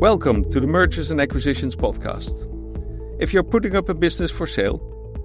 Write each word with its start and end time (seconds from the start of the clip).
Welcome 0.00 0.48
to 0.52 0.60
the 0.60 0.66
Mergers 0.68 1.10
and 1.10 1.20
Acquisitions 1.20 1.74
podcast. 1.74 2.46
If 3.20 3.34
you're 3.34 3.42
putting 3.42 3.74
up 3.74 3.88
a 3.88 3.94
business 3.94 4.30
for 4.30 4.46
sale, 4.46 4.78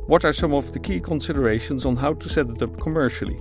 what 0.07 0.25
are 0.25 0.33
some 0.33 0.51
of 0.51 0.71
the 0.71 0.79
key 0.79 0.99
considerations 0.99 1.85
on 1.85 1.95
how 1.95 2.15
to 2.15 2.27
set 2.27 2.49
it 2.49 2.59
up 2.59 2.81
commercially? 2.81 3.39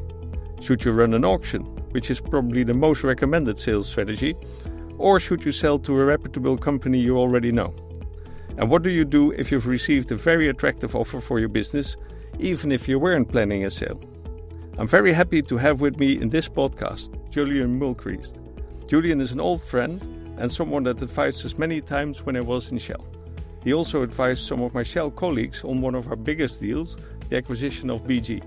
Should 0.60 0.84
you 0.84 0.92
run 0.92 1.14
an 1.14 1.24
auction, 1.24 1.62
which 1.92 2.10
is 2.10 2.20
probably 2.20 2.64
the 2.64 2.74
most 2.74 3.02
recommended 3.02 3.58
sales 3.58 3.88
strategy, 3.88 4.36
or 4.98 5.18
should 5.18 5.42
you 5.42 5.52
sell 5.52 5.78
to 5.78 5.98
a 5.98 6.04
reputable 6.04 6.58
company 6.58 6.98
you 6.98 7.16
already 7.16 7.50
know? 7.50 7.74
And 8.58 8.68
what 8.68 8.82
do 8.82 8.90
you 8.90 9.06
do 9.06 9.30
if 9.30 9.50
you've 9.50 9.66
received 9.66 10.12
a 10.12 10.16
very 10.16 10.48
attractive 10.48 10.94
offer 10.94 11.18
for 11.18 11.40
your 11.40 11.48
business, 11.48 11.96
even 12.40 12.70
if 12.70 12.86
you 12.86 12.98
weren't 12.98 13.30
planning 13.30 13.64
a 13.64 13.70
sale? 13.70 13.98
I'm 14.76 14.86
very 14.86 15.14
happy 15.14 15.40
to 15.40 15.56
have 15.56 15.80
with 15.80 15.98
me 15.98 16.12
in 16.20 16.28
this 16.28 16.50
podcast 16.50 17.08
Julian 17.30 17.80
Mylchreest. 17.80 18.36
Julian 18.86 19.22
is 19.22 19.32
an 19.32 19.40
old 19.40 19.62
friend 19.62 20.21
and 20.38 20.52
someone 20.52 20.82
that 20.84 21.02
advised 21.02 21.44
us 21.44 21.58
many 21.58 21.80
times 21.80 22.24
when 22.24 22.36
I 22.36 22.40
was 22.40 22.70
in 22.70 22.78
Shell. 22.78 23.06
He 23.64 23.72
also 23.72 24.02
advised 24.02 24.42
some 24.44 24.62
of 24.62 24.74
my 24.74 24.82
Shell 24.82 25.12
colleagues 25.12 25.64
on 25.64 25.80
one 25.80 25.94
of 25.94 26.08
our 26.08 26.16
biggest 26.16 26.60
deals, 26.60 26.96
the 27.28 27.36
acquisition 27.36 27.90
of 27.90 28.04
BG. 28.04 28.42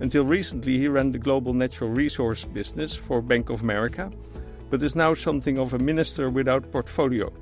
Until 0.00 0.24
recently, 0.24 0.78
he 0.78 0.88
ran 0.88 1.12
the 1.12 1.18
global 1.18 1.54
natural 1.54 1.90
resource 1.90 2.44
business 2.44 2.94
for 2.94 3.22
Bank 3.22 3.50
of 3.50 3.62
America, 3.62 4.10
but 4.70 4.82
is 4.82 4.96
now 4.96 5.14
something 5.14 5.58
of 5.58 5.74
a 5.74 5.78
minister 5.78 6.30
without 6.30 6.70
portfolio, 6.72 7.32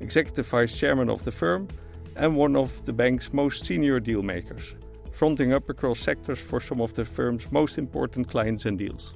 executive 0.00 0.46
vice 0.46 0.76
chairman 0.76 1.10
of 1.10 1.24
the 1.24 1.32
firm, 1.32 1.68
and 2.16 2.36
one 2.36 2.56
of 2.56 2.84
the 2.86 2.92
bank's 2.92 3.32
most 3.32 3.64
senior 3.64 4.00
deal 4.00 4.22
makers 4.22 4.74
fronting 5.18 5.52
up 5.52 5.68
across 5.68 5.98
sectors 5.98 6.38
for 6.38 6.60
some 6.60 6.80
of 6.80 6.94
the 6.94 7.04
firm's 7.04 7.50
most 7.50 7.76
important 7.76 8.28
clients 8.28 8.66
and 8.66 8.78
deals. 8.78 9.14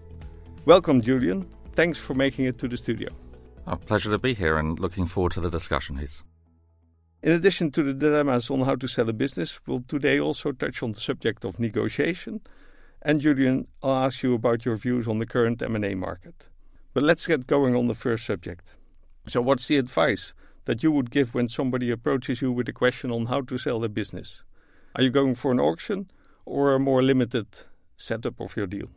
Welcome, 0.65 1.01
Julian. 1.01 1.49
Thanks 1.77 1.97
for 1.97 2.15
making 2.15 2.47
it 2.47 2.59
to 2.59 2.67
the 2.67 2.77
studio. 2.77 3.11
A 3.67 3.77
pleasure 3.77 4.11
to 4.11 4.19
be 4.19 4.35
here 4.35 4.59
and 4.59 4.79
looking 4.79 5.07
forward 5.07 5.33
to 5.33 5.41
the 5.41 5.51
discussion, 5.51 5.97
Heath. 5.97 6.23
In 7.23 7.31
addition 7.31 7.71
to 7.73 7.85
the 7.85 7.95
dilemmas 7.95 8.51
on 8.51 8.63
how 8.63 8.75
to 8.75 8.89
sell 8.89 9.09
a 9.09 9.13
business, 9.13 9.61
we'll 9.67 9.85
today 9.87 10.19
also 10.19 10.51
touch 10.51 10.83
on 10.83 10.93
the 10.93 11.01
subject 11.01 11.45
of 11.45 11.61
negotiation. 11.61 12.41
And 13.01 13.21
Julian, 13.21 13.69
I'll 13.81 14.07
ask 14.07 14.25
you 14.25 14.35
about 14.35 14.65
your 14.65 14.75
views 14.75 15.07
on 15.07 15.21
the 15.21 15.27
current 15.27 15.63
M&A 15.63 15.95
market. 15.95 16.49
But 16.93 17.05
let's 17.05 17.29
get 17.29 17.47
going 17.47 17.77
on 17.77 17.87
the 17.87 17.95
first 17.95 18.27
subject. 18.27 18.75
So 19.29 19.41
what's 19.41 19.69
the 19.69 19.77
advice 19.77 20.35
that 20.65 20.83
you 20.83 20.91
would 20.91 21.13
give 21.13 21.33
when 21.33 21.49
somebody 21.49 21.91
approaches 21.91 22.43
you 22.43 22.51
with 22.51 22.69
a 22.69 22.73
question 22.73 23.13
on 23.13 23.27
how 23.27 23.43
to 23.43 23.57
sell 23.57 23.85
a 23.85 23.89
business? 23.89 24.43
Are 24.97 25.03
you 25.03 25.11
going 25.11 25.37
for 25.37 25.53
an 25.53 25.61
auction 25.61 26.11
or 26.45 26.75
a 26.75 26.81
more 26.81 27.03
limited 27.03 27.47
setup 27.97 28.41
of 28.41 28.57
your 28.57 28.67
deal? 28.67 28.89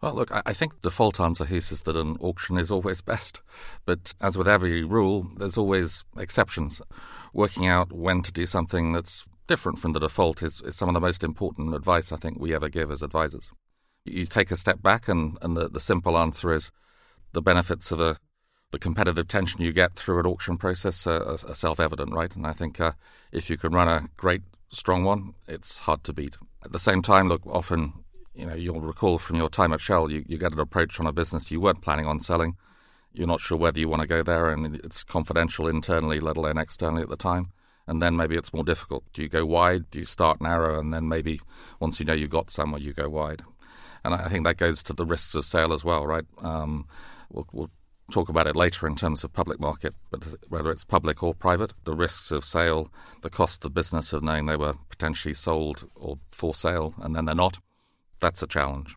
Well, 0.00 0.14
look, 0.14 0.30
I 0.32 0.52
think 0.54 0.74
the 0.74 0.88
default 0.88 1.20
answer 1.20 1.44
here 1.44 1.58
is 1.58 1.82
that 1.82 1.96
an 1.96 2.16
auction 2.20 2.56
is 2.56 2.70
always 2.70 3.00
best. 3.12 3.40
But 3.84 4.14
as 4.20 4.38
with 4.38 4.48
every 4.48 4.82
rule, 4.84 5.26
there's 5.36 5.58
always 5.58 6.04
exceptions. 6.16 6.80
Working 7.32 7.66
out 7.66 7.92
when 7.92 8.22
to 8.22 8.32
do 8.32 8.46
something 8.46 8.92
that's 8.92 9.26
different 9.46 9.78
from 9.78 9.92
the 9.92 10.00
default 10.00 10.42
is, 10.42 10.62
is 10.62 10.76
some 10.76 10.88
of 10.88 10.94
the 10.94 11.00
most 11.00 11.22
important 11.22 11.74
advice 11.74 12.12
I 12.12 12.16
think 12.16 12.38
we 12.38 12.54
ever 12.54 12.68
give 12.68 12.90
as 12.90 13.02
advisors. 13.02 13.50
You 14.04 14.24
take 14.24 14.50
a 14.50 14.56
step 14.56 14.80
back, 14.80 15.08
and, 15.08 15.36
and 15.42 15.56
the, 15.56 15.68
the 15.68 15.80
simple 15.80 16.16
answer 16.16 16.54
is 16.54 16.70
the 17.32 17.42
benefits 17.42 17.92
of 17.92 18.00
a 18.00 18.16
the 18.70 18.78
competitive 18.78 19.26
tension 19.26 19.60
you 19.60 19.72
get 19.72 19.96
through 19.96 20.20
an 20.20 20.26
auction 20.26 20.56
process 20.56 21.06
are, 21.06 21.22
are 21.24 21.54
self 21.54 21.80
evident, 21.80 22.12
right? 22.12 22.34
And 22.36 22.46
I 22.46 22.52
think 22.52 22.80
uh, 22.80 22.92
if 23.32 23.50
you 23.50 23.56
can 23.56 23.72
run 23.72 23.88
a 23.88 24.08
great 24.16 24.42
strong 24.70 25.04
one, 25.04 25.34
it's 25.48 25.78
hard 25.78 26.04
to 26.04 26.12
beat. 26.12 26.36
At 26.64 26.72
the 26.72 26.78
same 26.78 27.02
time, 27.02 27.28
look, 27.28 27.44
often, 27.46 27.92
you 28.34 28.46
know, 28.46 28.54
you'll 28.54 28.80
recall 28.80 29.18
from 29.18 29.36
your 29.36 29.48
time 29.48 29.72
at 29.72 29.80
Shell, 29.80 30.10
you, 30.10 30.24
you 30.26 30.38
get 30.38 30.52
an 30.52 30.60
approach 30.60 31.00
on 31.00 31.06
a 31.06 31.12
business 31.12 31.50
you 31.50 31.60
weren't 31.60 31.82
planning 31.82 32.06
on 32.06 32.20
selling. 32.20 32.56
You're 33.12 33.26
not 33.26 33.40
sure 33.40 33.58
whether 33.58 33.80
you 33.80 33.88
want 33.88 34.02
to 34.02 34.08
go 34.08 34.22
there, 34.22 34.48
and 34.50 34.76
it's 34.76 35.02
confidential 35.02 35.66
internally, 35.66 36.20
let 36.20 36.36
alone 36.36 36.58
externally 36.58 37.02
at 37.02 37.08
the 37.08 37.16
time. 37.16 37.52
And 37.86 38.00
then 38.00 38.16
maybe 38.16 38.36
it's 38.36 38.54
more 38.54 38.62
difficult. 38.62 39.04
Do 39.12 39.22
you 39.22 39.28
go 39.28 39.44
wide? 39.44 39.90
Do 39.90 39.98
you 39.98 40.04
start 40.04 40.40
narrow? 40.40 40.78
And 40.78 40.94
then 40.94 41.08
maybe 41.08 41.40
once 41.80 41.98
you 41.98 42.06
know 42.06 42.12
you 42.12 42.28
got 42.28 42.50
somewhere, 42.50 42.80
you 42.80 42.92
go 42.92 43.08
wide. 43.08 43.42
And 44.04 44.14
I 44.14 44.28
think 44.28 44.44
that 44.44 44.58
goes 44.58 44.82
to 44.84 44.92
the 44.92 45.04
risks 45.04 45.34
of 45.34 45.44
sale 45.44 45.72
as 45.72 45.84
well, 45.84 46.06
right? 46.06 46.24
Um, 46.38 46.86
we'll, 47.30 47.48
we'll 47.52 47.70
talk 48.12 48.28
about 48.28 48.46
it 48.46 48.54
later 48.54 48.86
in 48.86 48.94
terms 48.94 49.24
of 49.24 49.32
public 49.32 49.58
market, 49.58 49.94
but 50.10 50.24
whether 50.48 50.70
it's 50.70 50.84
public 50.84 51.22
or 51.22 51.34
private, 51.34 51.72
the 51.84 51.94
risks 51.94 52.30
of 52.30 52.44
sale, 52.44 52.92
the 53.22 53.30
cost 53.30 53.64
of 53.64 53.74
business 53.74 54.12
of 54.12 54.22
knowing 54.22 54.46
they 54.46 54.56
were 54.56 54.74
potentially 54.88 55.34
sold 55.34 55.88
or 55.96 56.18
for 56.30 56.54
sale 56.54 56.94
and 56.98 57.14
then 57.14 57.24
they're 57.24 57.34
not, 57.34 57.58
that's 58.20 58.42
a 58.42 58.46
challenge. 58.46 58.96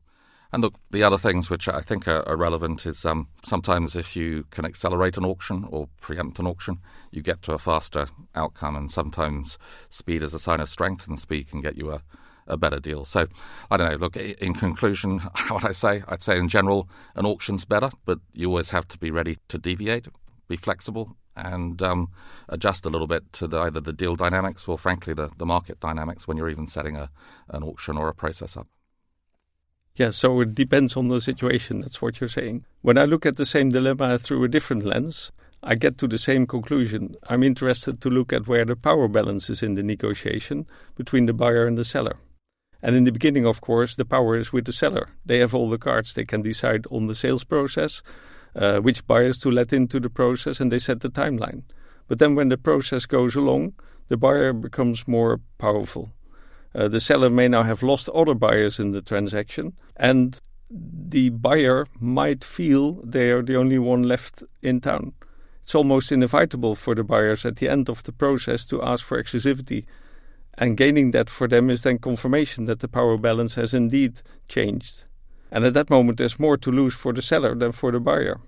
And 0.54 0.62
look, 0.62 0.76
the 0.92 1.02
other 1.02 1.18
things 1.18 1.50
which 1.50 1.68
I 1.68 1.82
think 1.82 2.08
are, 2.08 2.22
are 2.30 2.38
relevant 2.38 2.86
is 2.86 3.06
um, 3.06 3.28
sometimes 3.44 3.96
if 3.96 4.16
you 4.16 4.46
can 4.52 4.66
accelerate 4.66 5.18
an 5.18 5.26
auction 5.26 5.66
or 5.72 5.90
preempt 6.00 6.38
an 6.38 6.46
auction, 6.46 6.78
you 7.10 7.24
get 7.24 7.42
to 7.44 7.54
a 7.54 7.58
faster 7.58 8.06
outcome. 8.36 8.76
And 8.76 8.92
sometimes 8.92 9.58
speed 9.90 10.22
is 10.22 10.36
a 10.36 10.40
sign 10.40 10.60
of 10.60 10.70
strength, 10.70 11.08
and 11.08 11.20
speed 11.20 11.50
can 11.50 11.62
get 11.62 11.76
you 11.76 11.92
a, 11.92 12.04
a 12.46 12.56
better 12.56 12.80
deal. 12.80 13.04
So 13.04 13.26
I 13.72 13.78
don't 13.78 13.90
know. 13.90 13.98
Look, 13.98 14.16
in 14.16 14.54
conclusion, 14.54 15.20
what 15.48 15.66
I 15.66 15.72
say? 15.72 16.04
I'd 16.08 16.22
say 16.22 16.38
in 16.38 16.50
general, 16.50 16.88
an 17.16 17.26
auction's 17.26 17.66
better, 17.66 17.90
but 18.06 18.20
you 18.32 18.50
always 18.50 18.70
have 18.70 18.88
to 18.90 19.00
be 19.00 19.10
ready 19.10 19.40
to 19.48 19.58
deviate, 19.58 20.06
be 20.48 20.56
flexible, 20.56 21.18
and 21.36 21.82
um, 21.82 22.12
adjust 22.48 22.86
a 22.86 22.90
little 22.90 23.08
bit 23.08 23.34
to 23.34 23.48
the, 23.48 23.58
either 23.58 23.80
the 23.80 23.92
deal 23.92 24.16
dynamics 24.16 24.68
or, 24.68 24.78
frankly, 24.78 25.16
the, 25.16 25.32
the 25.38 25.48
market 25.48 25.80
dynamics 25.80 26.28
when 26.28 26.38
you're 26.38 26.50
even 26.50 26.68
setting 26.68 26.96
a, 26.96 27.10
an 27.50 27.64
auction 27.64 27.98
or 27.98 28.08
a 28.08 28.14
process 28.14 28.56
up. 28.56 28.68
Yeah, 29.96 30.10
so 30.10 30.42
it 30.42 30.56
depends 30.56 30.98
on 30.98 31.10
the 31.10 31.22
situation. 31.22 31.82
That's 31.82 32.02
what 32.02 32.20
you're 32.20 32.28
saying. 32.28 32.66
When 32.82 32.98
I 32.98 33.06
look 33.06 33.28
at 33.28 33.38
the 33.38 33.46
same 33.46 33.70
dilemma 33.70 34.18
through 34.18 34.44
a 34.44 34.48
different 34.48 34.84
lens, 34.84 35.32
I 35.62 35.76
get 35.76 36.00
to 36.00 36.08
the 36.08 36.18
same 36.18 36.48
conclusion. 36.48 37.16
I'm 37.30 37.44
interested 37.44 38.02
to 38.02 38.10
look 38.10 38.34
at 38.34 38.48
where 38.48 38.66
the 38.66 38.76
power 38.76 39.08
balance 39.08 39.52
is 39.52 39.62
in 39.62 39.76
the 39.76 39.84
negotiation 39.84 40.66
between 40.96 41.28
the 41.28 41.34
buyer 41.34 41.68
and 41.68 41.78
the 41.78 41.86
seller. 41.86 42.18
And 42.82 42.96
in 42.96 43.04
the 43.04 43.12
beginning, 43.12 43.46
of 43.46 43.62
course, 43.62 43.96
the 43.96 44.04
power 44.04 44.36
is 44.36 44.52
with 44.52 44.66
the 44.66 44.74
seller. 44.74 45.10
They 45.26 45.38
have 45.38 45.54
all 45.54 45.70
the 45.70 45.78
cards. 45.78 46.16
They 46.16 46.26
can 46.26 46.42
decide 46.42 46.86
on 46.90 47.06
the 47.06 47.16
sales 47.16 47.44
process, 47.44 48.02
uh, 48.56 48.80
which 48.80 49.06
buyers 49.06 49.38
to 49.40 49.52
let 49.52 49.72
into 49.72 50.00
the 50.00 50.10
process, 50.10 50.60
and 50.60 50.72
they 50.72 50.80
set 50.80 51.02
the 51.02 51.10
timeline. 51.10 51.62
But 52.08 52.18
then 52.18 52.34
when 52.34 52.50
the 52.50 52.58
process 52.58 53.06
goes 53.06 53.36
along, 53.36 53.76
the 54.10 54.18
buyer 54.18 54.54
becomes 54.54 55.08
more 55.08 55.40
powerful. 55.60 56.12
Uh, 56.76 56.88
the 56.88 57.00
seller 57.00 57.30
may 57.30 57.48
now 57.48 57.64
have 57.64 57.84
lost 57.84 58.10
other 58.10 58.34
buyers 58.34 58.80
in 58.80 58.92
the 58.92 59.02
transaction, 59.02 59.74
and 59.96 60.40
the 60.70 61.30
buyer 61.30 61.86
might 62.00 62.44
feel 62.44 62.94
they 63.04 63.32
are 63.32 63.44
the 63.44 63.56
only 63.56 63.78
one 63.78 64.04
left 64.04 64.44
in 64.62 64.82
town. 64.82 65.14
It's 65.62 65.76
almost 65.76 66.12
inevitable 66.12 66.76
for 66.76 66.96
the 66.96 67.04
buyers 67.04 67.46
at 67.46 67.58
the 67.58 67.70
end 67.70 67.90
of 67.90 68.04
the 68.04 68.12
process 68.12 68.66
to 68.66 68.82
ask 68.82 69.06
for 69.06 69.22
exclusivity 69.22 69.86
and 70.58 70.78
gaining 70.78 71.12
that 71.12 71.30
for 71.30 71.48
them 71.48 71.70
is 71.70 71.82
then 71.82 71.98
confirmation 71.98 72.66
that 72.66 72.80
the 72.80 72.88
power 72.88 73.18
balance 73.18 73.56
has 73.56 73.74
indeed 73.74 74.22
changed. 74.48 75.04
And 75.52 75.66
at 75.66 75.74
that 75.74 75.90
moment, 75.90 76.18
there's 76.18 76.40
more 76.40 76.58
to 76.58 76.72
lose 76.72 76.94
for 76.94 77.14
the 77.14 77.22
seller 77.22 77.56
than 77.56 77.72
for 77.72 77.92
the 77.92 78.00
buyer. 78.00 78.40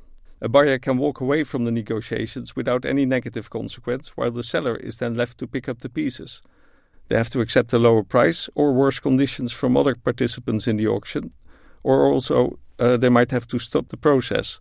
A 0.42 0.50
buyer 0.50 0.78
can 0.78 0.98
walk 0.98 1.22
away 1.22 1.44
from 1.44 1.66
the 1.66 1.72
negotiations 1.72 2.56
without 2.56 2.86
any 2.86 3.06
negative 3.06 3.50
consequence, 3.50 4.10
while 4.16 4.32
the 4.32 4.44
seller 4.44 4.76
is 4.76 4.98
then 4.98 5.16
left 5.16 5.38
to 5.40 5.48
pick 5.48 5.70
up 5.70 5.80
the 5.80 5.90
pieces. 5.90 6.42
They 7.08 7.16
have 7.16 7.30
to 7.32 7.42
accept 7.42 7.74
a 7.74 7.80
lower 7.80 8.04
price 8.04 8.50
or 8.56 8.74
worse 8.74 9.00
conditions 9.00 9.52
from 9.52 9.78
other 9.78 9.96
participants 9.96 10.68
in 10.68 10.78
the 10.78 10.88
auction, 10.88 11.32
or 11.84 12.06
also 12.06 12.60
uh, 12.80 12.98
they 12.98 13.10
might 13.10 13.32
have 13.32 13.48
to 13.48 13.60
stop 13.60 13.90
the 13.90 13.98
process. 13.98 14.60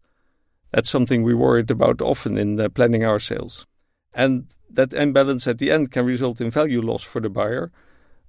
That's 0.73 0.91
something 0.91 1.23
we 1.23 1.35
worried 1.35 1.71
about 1.71 2.03
often 2.03 2.37
in 2.37 2.61
uh, 2.61 2.69
planning 2.69 3.05
our 3.05 3.19
sales. 3.19 3.67
And 4.13 4.47
that 4.71 4.93
imbalance 4.93 5.47
at 5.47 5.59
the 5.59 5.71
end 5.71 5.91
can 5.91 6.05
result 6.05 6.41
in 6.41 6.51
value 6.51 6.83
loss 6.83 7.03
for 7.03 7.21
the 7.21 7.31
buyer, 7.31 7.71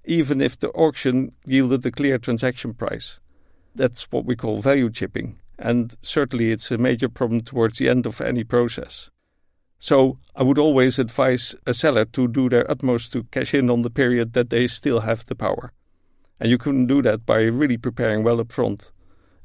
even 0.05 0.41
if 0.41 0.59
the 0.59 0.69
auction 0.69 1.31
yielded 1.45 1.85
a 1.85 1.91
clear 1.91 2.17
transaction 2.17 2.73
price. 2.73 3.19
That's 3.73 4.09
what 4.11 4.25
we 4.25 4.35
call 4.35 4.61
value 4.61 4.89
chipping, 4.89 5.39
and 5.59 5.95
certainly 6.01 6.51
it's 6.51 6.71
a 6.71 6.77
major 6.77 7.09
problem 7.09 7.41
towards 7.41 7.77
the 7.77 7.89
end 7.89 8.05
of 8.05 8.21
any 8.21 8.43
process. 8.43 9.09
So 9.79 10.17
I 10.35 10.43
would 10.43 10.57
always 10.57 10.99
advise 10.99 11.55
a 11.65 11.73
seller 11.73 12.05
to 12.05 12.27
do 12.27 12.49
their 12.49 12.69
utmost 12.69 13.13
to 13.13 13.23
cash 13.23 13.53
in 13.53 13.69
on 13.69 13.81
the 13.81 13.89
period 13.89 14.33
that 14.33 14.49
they 14.49 14.67
still 14.67 15.01
have 15.01 15.25
the 15.25 15.35
power. 15.35 15.71
And 16.39 16.49
you 16.49 16.57
can 16.57 16.85
do 16.85 17.01
that 17.03 17.25
by 17.25 17.43
really 17.43 17.77
preparing 17.77 18.23
well 18.23 18.39
up 18.39 18.51
front. 18.51 18.91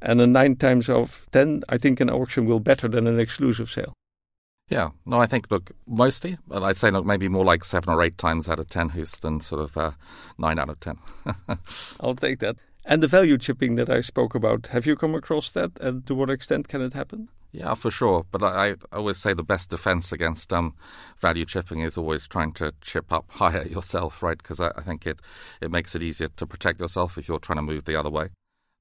And 0.01 0.19
a 0.19 0.27
nine 0.27 0.55
times 0.55 0.89
out 0.89 1.01
of 1.01 1.27
ten, 1.31 1.63
I 1.69 1.77
think 1.77 1.99
an 1.99 2.09
auction 2.09 2.45
will 2.45 2.59
better 2.59 2.87
than 2.87 3.07
an 3.07 3.19
exclusive 3.19 3.69
sale. 3.69 3.93
Yeah, 4.67 4.91
no, 5.05 5.17
I 5.17 5.27
think 5.27 5.51
look 5.51 5.71
mostly, 5.85 6.37
but 6.47 6.63
I'd 6.63 6.77
say 6.77 6.91
look 6.91 7.05
maybe 7.05 7.27
more 7.27 7.43
like 7.43 7.63
seven 7.63 7.93
or 7.93 8.01
eight 8.01 8.17
times 8.17 8.47
out 8.47 8.59
of 8.59 8.69
ten 8.69 8.89
who's 8.89 9.11
than 9.11 9.41
sort 9.41 9.61
of 9.61 9.77
uh, 9.77 9.91
nine 10.37 10.57
out 10.57 10.69
of 10.69 10.79
ten. 10.79 10.97
I'll 11.99 12.15
take 12.15 12.39
that. 12.39 12.55
And 12.85 13.03
the 13.03 13.07
value 13.07 13.37
chipping 13.37 13.75
that 13.75 13.89
I 13.89 14.01
spoke 14.01 14.33
about, 14.33 14.67
have 14.67 14.85
you 14.85 14.95
come 14.95 15.13
across 15.13 15.51
that, 15.51 15.71
and 15.79 16.05
to 16.07 16.15
what 16.15 16.29
extent 16.29 16.67
can 16.67 16.81
it 16.81 16.93
happen? 16.93 17.29
Yeah, 17.51 17.73
for 17.73 17.91
sure. 17.91 18.25
But 18.31 18.43
I, 18.43 18.71
I 18.71 18.75
always 18.93 19.17
say 19.17 19.33
the 19.33 19.43
best 19.43 19.69
defense 19.69 20.11
against 20.13 20.53
um, 20.53 20.75
value 21.19 21.43
chipping 21.43 21.81
is 21.81 21.97
always 21.97 22.27
trying 22.27 22.53
to 22.53 22.71
chip 22.79 23.11
up 23.11 23.25
higher 23.29 23.67
yourself, 23.67 24.23
right? 24.23 24.37
Because 24.37 24.61
I, 24.61 24.71
I 24.77 24.81
think 24.81 25.05
it 25.05 25.19
it 25.59 25.71
makes 25.71 25.93
it 25.95 26.03
easier 26.03 26.29
to 26.29 26.47
protect 26.47 26.79
yourself 26.79 27.17
if 27.17 27.27
you're 27.27 27.39
trying 27.39 27.57
to 27.57 27.63
move 27.63 27.85
the 27.85 27.99
other 27.99 28.09
way. 28.09 28.29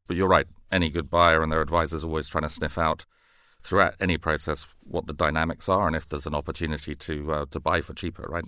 But 0.07 0.17
you're 0.17 0.29
right. 0.29 0.47
Any 0.71 0.91
good 0.91 1.11
buyer 1.11 1.43
and 1.43 1.51
their 1.51 1.61
advisor 1.61 1.97
is 1.97 2.05
always 2.05 2.29
trying 2.29 2.45
to 2.45 2.49
sniff 2.51 2.79
out 2.79 3.07
throughout 3.63 3.95
any 4.01 4.17
process 4.17 4.67
what 4.81 5.07
the 5.07 5.13
dynamics 5.13 5.69
are 5.69 5.87
and 5.87 5.95
if 5.95 6.09
there's 6.09 6.27
an 6.27 6.35
opportunity 6.35 6.95
to 6.95 7.33
uh, 7.33 7.47
to 7.51 7.61
buy 7.61 7.81
for 7.81 7.95
cheaper, 7.95 8.27
right? 8.29 8.45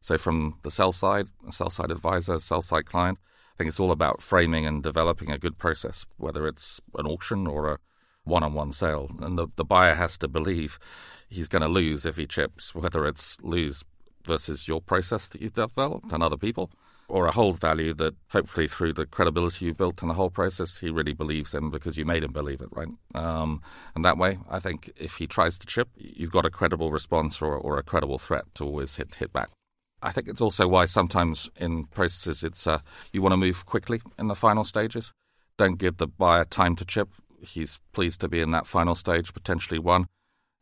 So 0.00 0.16
from 0.16 0.58
the 0.62 0.70
sell 0.70 0.92
side, 0.92 1.26
sell 1.50 1.70
side 1.70 1.90
advisor, 1.90 2.38
sell 2.38 2.62
side 2.62 2.86
client, 2.86 3.18
I 3.54 3.56
think 3.58 3.68
it's 3.68 3.80
all 3.80 3.90
about 3.90 4.22
framing 4.22 4.66
and 4.66 4.82
developing 4.82 5.30
a 5.32 5.38
good 5.38 5.58
process, 5.58 6.06
whether 6.18 6.46
it's 6.46 6.80
an 6.96 7.06
auction 7.06 7.46
or 7.46 7.72
a 7.72 7.78
one 8.26 8.42
on 8.42 8.54
one 8.54 8.72
sale. 8.72 9.10
And 9.20 9.38
the, 9.38 9.46
the 9.56 9.64
buyer 9.64 9.94
has 9.94 10.18
to 10.18 10.28
believe 10.28 10.78
he's 11.28 11.48
going 11.48 11.62
to 11.62 11.68
lose 11.68 12.04
if 12.04 12.16
he 12.16 12.26
chips, 12.26 12.74
whether 12.74 13.06
it's 13.06 13.40
lose 13.42 13.84
versus 14.24 14.68
your 14.68 14.80
process 14.80 15.28
that 15.28 15.40
you've 15.40 15.54
developed 15.54 16.12
and 16.12 16.22
other 16.22 16.36
people, 16.36 16.70
or 17.08 17.26
a 17.26 17.32
hold 17.32 17.60
value 17.60 17.94
that 17.94 18.14
hopefully 18.30 18.66
through 18.66 18.92
the 18.92 19.06
credibility 19.06 19.66
you 19.66 19.74
built 19.74 20.02
in 20.02 20.08
the 20.08 20.14
whole 20.14 20.30
process, 20.30 20.78
he 20.78 20.90
really 20.90 21.12
believes 21.12 21.54
in 21.54 21.70
because 21.70 21.96
you 21.96 22.04
made 22.04 22.24
him 22.24 22.32
believe 22.32 22.60
it, 22.60 22.68
right? 22.72 22.88
Um, 23.14 23.62
and 23.94 24.04
that 24.04 24.18
way, 24.18 24.38
I 24.50 24.58
think 24.58 24.90
if 24.96 25.16
he 25.16 25.28
tries 25.28 25.58
to 25.58 25.66
chip, 25.66 25.88
you've 25.96 26.32
got 26.32 26.44
a 26.44 26.50
credible 26.50 26.90
response 26.90 27.40
or, 27.40 27.54
or 27.54 27.78
a 27.78 27.84
credible 27.84 28.18
threat 28.18 28.44
to 28.56 28.64
always 28.64 28.96
hit, 28.96 29.14
hit 29.14 29.32
back. 29.32 29.50
I 30.02 30.12
think 30.12 30.28
it's 30.28 30.40
also 30.40 30.68
why 30.68 30.86
sometimes 30.86 31.48
in 31.56 31.84
processes 31.84 32.44
it's 32.44 32.66
uh, 32.66 32.80
you 33.12 33.22
want 33.22 33.32
to 33.32 33.38
move 33.38 33.66
quickly 33.66 34.02
in 34.18 34.28
the 34.28 34.34
final 34.34 34.64
stages. 34.64 35.12
Don't 35.56 35.78
give 35.78 35.96
the 35.96 36.06
buyer 36.06 36.44
time 36.44 36.76
to 36.76 36.84
chip. 36.84 37.08
He's 37.40 37.78
pleased 37.92 38.20
to 38.22 38.28
be 38.28 38.40
in 38.40 38.50
that 38.52 38.66
final 38.66 38.94
stage, 38.94 39.32
potentially 39.32 39.78
one. 39.78 40.06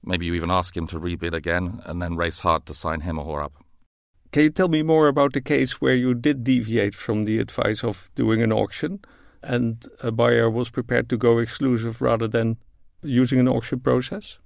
Maybe 0.03 0.27
you 0.27 0.35
even 0.35 0.51
ask 0.51 0.77
him 0.77 0.87
to 0.89 1.01
rebid 1.01 1.33
again 1.33 1.81
and 1.85 2.03
then 2.03 2.17
race 2.17 2.41
hard 2.41 2.67
to 2.67 2.75
sign 2.75 3.01
him 3.01 3.19
or 3.19 3.39
her 3.39 3.43
up. 3.43 3.65
Can 4.33 4.43
you 4.43 4.51
tell 4.51 4.69
me 4.69 4.83
more 4.83 5.07
about 5.07 5.33
the 5.33 5.41
case 5.41 5.81
where 5.81 5.95
you 5.95 6.13
did 6.13 6.45
deviate 6.45 6.95
from 6.95 7.25
the 7.25 7.39
advice 7.39 7.85
of 7.85 8.11
doing 8.15 8.43
an 8.43 8.53
auction 8.53 9.01
and 9.43 9.87
a 10.01 10.11
buyer 10.11 10.51
was 10.51 10.71
prepared 10.71 11.09
to 11.11 11.17
go 11.17 11.39
exclusive 11.39 12.03
rather 12.03 12.27
than 12.27 12.57
using 13.03 13.39
an 13.39 13.49
auction 13.49 13.81
process? 13.81 14.39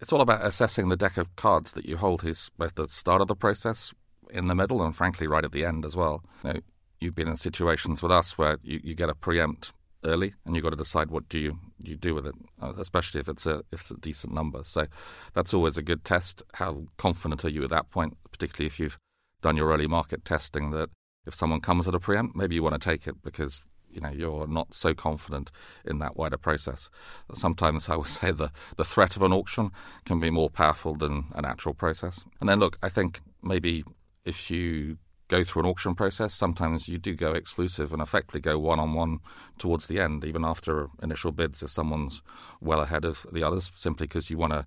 It's 0.00 0.12
all 0.12 0.20
about 0.20 0.44
assessing 0.44 0.88
the 0.88 0.96
deck 0.96 1.16
of 1.16 1.34
cards 1.36 1.72
that 1.72 1.86
you 1.86 1.96
hold 1.96 2.22
his 2.22 2.50
both 2.58 2.78
at 2.78 2.88
the 2.88 2.94
start 2.94 3.22
of 3.22 3.28
the 3.28 3.34
process, 3.34 3.94
in 4.30 4.48
the 4.48 4.54
middle, 4.54 4.82
and 4.82 4.94
frankly, 4.94 5.26
right 5.26 5.44
at 5.44 5.52
the 5.52 5.64
end 5.64 5.86
as 5.86 5.96
well. 5.96 6.22
You 6.44 6.52
know, 6.52 6.60
you've 7.00 7.14
been 7.14 7.28
in 7.28 7.38
situations 7.38 8.02
with 8.02 8.12
us 8.12 8.36
where 8.36 8.58
you, 8.62 8.80
you 8.84 8.94
get 8.94 9.08
a 9.08 9.14
preempt 9.14 9.72
early, 10.04 10.34
and 10.44 10.54
you've 10.54 10.64
got 10.64 10.70
to 10.70 10.76
decide 10.76 11.10
what 11.10 11.28
do 11.28 11.38
you 11.38 11.58
you 11.82 11.96
do 11.96 12.14
with 12.14 12.26
it, 12.26 12.34
uh, 12.60 12.72
especially 12.78 13.20
if 13.20 13.28
it's 13.28 13.46
a 13.46 13.62
it's 13.72 13.90
a 13.90 13.96
decent 13.96 14.32
number. 14.32 14.62
So 14.64 14.86
that's 15.34 15.54
always 15.54 15.76
a 15.76 15.82
good 15.82 16.04
test. 16.04 16.42
How 16.54 16.84
confident 16.96 17.44
are 17.44 17.48
you 17.50 17.64
at 17.64 17.70
that 17.70 17.90
point, 17.90 18.16
particularly 18.30 18.66
if 18.66 18.80
you've 18.80 18.98
done 19.42 19.56
your 19.56 19.72
early 19.72 19.86
market 19.86 20.24
testing 20.24 20.70
that 20.70 20.90
if 21.26 21.34
someone 21.34 21.60
comes 21.60 21.88
at 21.88 21.94
a 21.94 22.00
preempt, 22.00 22.36
maybe 22.36 22.54
you 22.54 22.62
want 22.62 22.80
to 22.80 22.90
take 22.90 23.06
it 23.06 23.22
because 23.22 23.62
you 23.90 24.00
know 24.00 24.10
you're 24.10 24.46
not 24.46 24.74
so 24.74 24.94
confident 24.94 25.50
in 25.84 25.98
that 25.98 26.16
wider 26.16 26.36
process. 26.36 26.88
Sometimes 27.34 27.88
I 27.88 27.96
would 27.96 28.06
say 28.20 28.30
the 28.30 28.50
the 28.76 28.84
threat 28.84 29.16
of 29.16 29.22
an 29.22 29.32
auction 29.32 29.70
can 30.04 30.20
be 30.20 30.30
more 30.30 30.50
powerful 30.50 30.94
than 30.94 31.26
an 31.34 31.44
actual 31.44 31.74
process. 31.74 32.24
And 32.40 32.48
then 32.48 32.58
look, 32.58 32.78
I 32.82 32.88
think 32.88 33.20
maybe 33.42 33.84
if 34.24 34.50
you 34.50 34.98
go 35.28 35.42
through 35.42 35.62
an 35.62 35.68
auction 35.68 35.94
process, 35.94 36.34
sometimes 36.34 36.88
you 36.88 36.98
do 36.98 37.14
go 37.14 37.32
exclusive 37.32 37.92
and 37.92 38.00
effectively 38.00 38.40
go 38.40 38.58
one 38.58 38.78
on 38.78 38.94
one 38.94 39.18
towards 39.58 39.86
the 39.86 40.00
end, 40.00 40.24
even 40.24 40.44
after 40.44 40.88
initial 41.02 41.32
bids, 41.32 41.62
if 41.62 41.70
someone's 41.70 42.22
well 42.60 42.80
ahead 42.80 43.04
of 43.04 43.26
the 43.32 43.42
others, 43.42 43.70
simply 43.74 44.06
because 44.06 44.30
you 44.30 44.38
want 44.38 44.52
to 44.52 44.66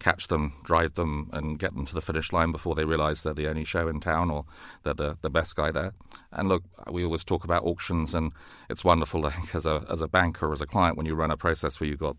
catch 0.00 0.28
them, 0.28 0.54
drive 0.64 0.94
them, 0.94 1.28
and 1.32 1.58
get 1.58 1.74
them 1.74 1.86
to 1.86 1.94
the 1.94 2.00
finish 2.00 2.32
line 2.32 2.50
before 2.50 2.74
they 2.74 2.84
realise 2.84 3.22
they're 3.22 3.34
the 3.34 3.46
only 3.46 3.64
show 3.64 3.86
in 3.86 4.00
town 4.00 4.30
or 4.30 4.44
they're 4.82 4.94
the, 4.94 5.16
the 5.20 5.30
best 5.30 5.54
guy 5.54 5.70
there. 5.70 5.92
And 6.32 6.48
look, 6.48 6.64
we 6.90 7.04
always 7.04 7.22
talk 7.22 7.44
about 7.44 7.64
auctions, 7.64 8.14
and 8.14 8.32
it's 8.68 8.84
wonderful, 8.84 9.28
think, 9.30 9.54
as 9.54 9.66
a, 9.66 9.84
as 9.88 10.00
a 10.00 10.08
banker, 10.08 10.52
as 10.52 10.60
a 10.60 10.66
client, 10.66 10.96
when 10.96 11.06
you 11.06 11.14
run 11.14 11.30
a 11.30 11.36
process 11.36 11.78
where 11.78 11.88
you've 11.88 11.98
got 11.98 12.16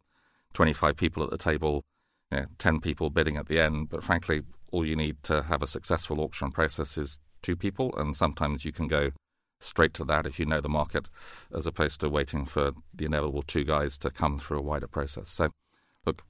25 0.54 0.96
people 0.96 1.24
at 1.24 1.30
the 1.30 1.38
table, 1.38 1.84
you 2.32 2.42
know, 2.42 2.46
10 2.58 2.80
people 2.80 3.10
bidding 3.10 3.36
at 3.36 3.48
the 3.48 3.60
end. 3.60 3.90
But 3.90 4.04
frankly, 4.04 4.44
all 4.72 4.86
you 4.86 4.96
need 4.96 5.22
to 5.24 5.44
have 5.44 5.62
a 5.62 5.68
successful 5.68 6.22
auction 6.22 6.52
process 6.52 6.98
is 6.98 7.20
two 7.42 7.56
people, 7.56 7.96
and 7.98 8.16
sometimes 8.16 8.66
you 8.66 8.72
can 8.72 8.88
go 8.88 9.12
straight 9.60 9.94
to 9.94 10.04
that 10.06 10.26
if 10.26 10.40
you 10.40 10.46
know 10.46 10.62
the 10.62 10.70
market, 10.70 11.08
as 11.54 11.68
opposed 11.68 12.00
to 12.02 12.10
waiting 12.10 12.46
for 12.46 12.72
the 12.94 13.06
inevitable 13.06 13.44
two 13.44 13.64
guys 13.64 13.98
to 14.00 14.10
come 14.10 14.40
through 14.40 14.60
a 14.60 14.64
wider 14.64 14.88
process. 14.88 15.30
So, 15.30 15.52
look, 16.06 16.24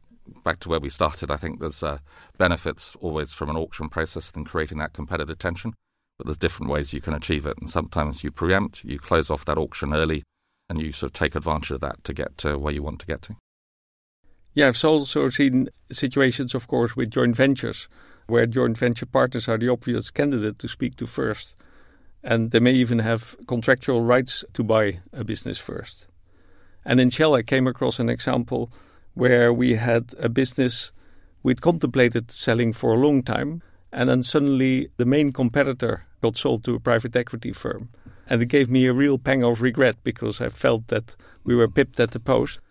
back 0.44 0.60
to 0.62 0.70
where 0.70 0.80
we 0.80 0.90
started, 0.90 1.32
I 1.32 1.38
think 1.38 1.60
there's 1.60 1.84
uh, 1.84 2.00
benefits 2.38 2.96
always 3.00 3.34
from 3.34 3.50
an 3.50 3.58
auction 3.58 3.90
process 3.90 4.32
than 4.32 4.46
creating 4.46 4.78
that 4.80 4.94
competitive 4.94 5.40
tension, 5.40 5.74
but 6.18 6.28
there's 6.28 6.38
different 6.38 6.72
ways 6.72 6.94
you 6.94 7.02
can 7.02 7.14
achieve 7.14 7.46
it. 7.46 7.58
And 7.60 7.70
sometimes 7.70 8.24
you 8.24 8.32
preempt, 8.32 8.84
you 8.84 9.00
close 9.00 9.30
off 9.30 9.46
that 9.46 9.58
auction 9.58 9.94
early, 9.94 10.24
and 10.70 10.82
you 10.82 10.92
sort 10.92 11.10
of 11.10 11.14
take 11.14 11.36
advantage 11.36 11.72
of 11.72 11.82
that 11.82 12.04
to 12.04 12.14
get 12.14 12.38
to 12.40 12.58
where 12.58 12.74
you 12.74 12.84
want 12.84 13.00
to 13.00 13.06
get 13.06 13.22
to. 13.24 13.36
Yeah, 14.54 14.68
I've 14.68 14.84
also 14.84 15.30
seen 15.30 15.70
situations, 15.92 16.54
of 16.54 16.68
course, 16.68 16.96
with 16.96 17.12
joint 17.12 17.36
ventures 17.36 17.88
where 18.32 18.46
joint 18.46 18.78
venture 18.78 19.06
partners 19.06 19.50
are 19.50 19.58
the 19.58 19.68
obvious 19.68 20.10
candidate 20.10 20.58
to 20.58 20.68
speak 20.70 20.96
to 20.96 21.06
first. 21.06 21.54
And 22.24 22.52
they 22.52 22.62
may 22.62 22.72
even 22.72 23.00
have 23.00 23.36
contractual 23.46 24.02
rights 24.02 24.46
to 24.54 24.64
buy 24.64 25.00
a 25.12 25.26
business 25.26 25.60
first. 25.60 26.08
And 26.86 27.02
in 27.02 27.10
Shell, 27.10 27.36
I 27.36 27.44
came 27.44 27.68
across 27.68 28.00
an 28.00 28.08
example 28.08 28.72
where 29.16 29.52
we 29.52 29.76
had 29.76 30.14
a 30.18 30.30
business 30.30 30.94
we'd 31.44 31.62
contemplated 31.62 32.32
selling 32.32 32.72
for 32.72 32.94
a 32.94 32.98
long 32.98 33.22
time, 33.22 33.62
and 33.92 34.08
then 34.08 34.24
suddenly 34.24 34.90
the 34.96 35.06
main 35.06 35.34
competitor 35.34 36.06
got 36.22 36.38
sold 36.38 36.64
to 36.64 36.76
a 36.76 36.80
private 36.80 37.16
equity 37.16 37.52
firm. 37.52 37.90
And 38.28 38.42
it 38.42 38.46
gave 38.46 38.70
me 38.70 38.86
a 38.86 38.94
real 38.94 39.18
pang 39.18 39.44
of 39.44 39.62
regret 39.62 39.98
because 40.04 40.40
I 40.40 40.48
felt 40.48 40.88
that 40.88 41.18
we 41.44 41.54
were 41.54 41.68
pipped 41.68 42.00
at 42.00 42.12
the 42.12 42.20
post. 42.22 42.62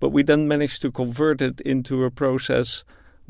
But 0.00 0.08
we 0.08 0.22
then 0.22 0.48
managed 0.48 0.80
to 0.82 0.90
convert 0.90 1.42
it 1.42 1.60
into 1.60 2.04
a 2.04 2.10
process 2.10 2.82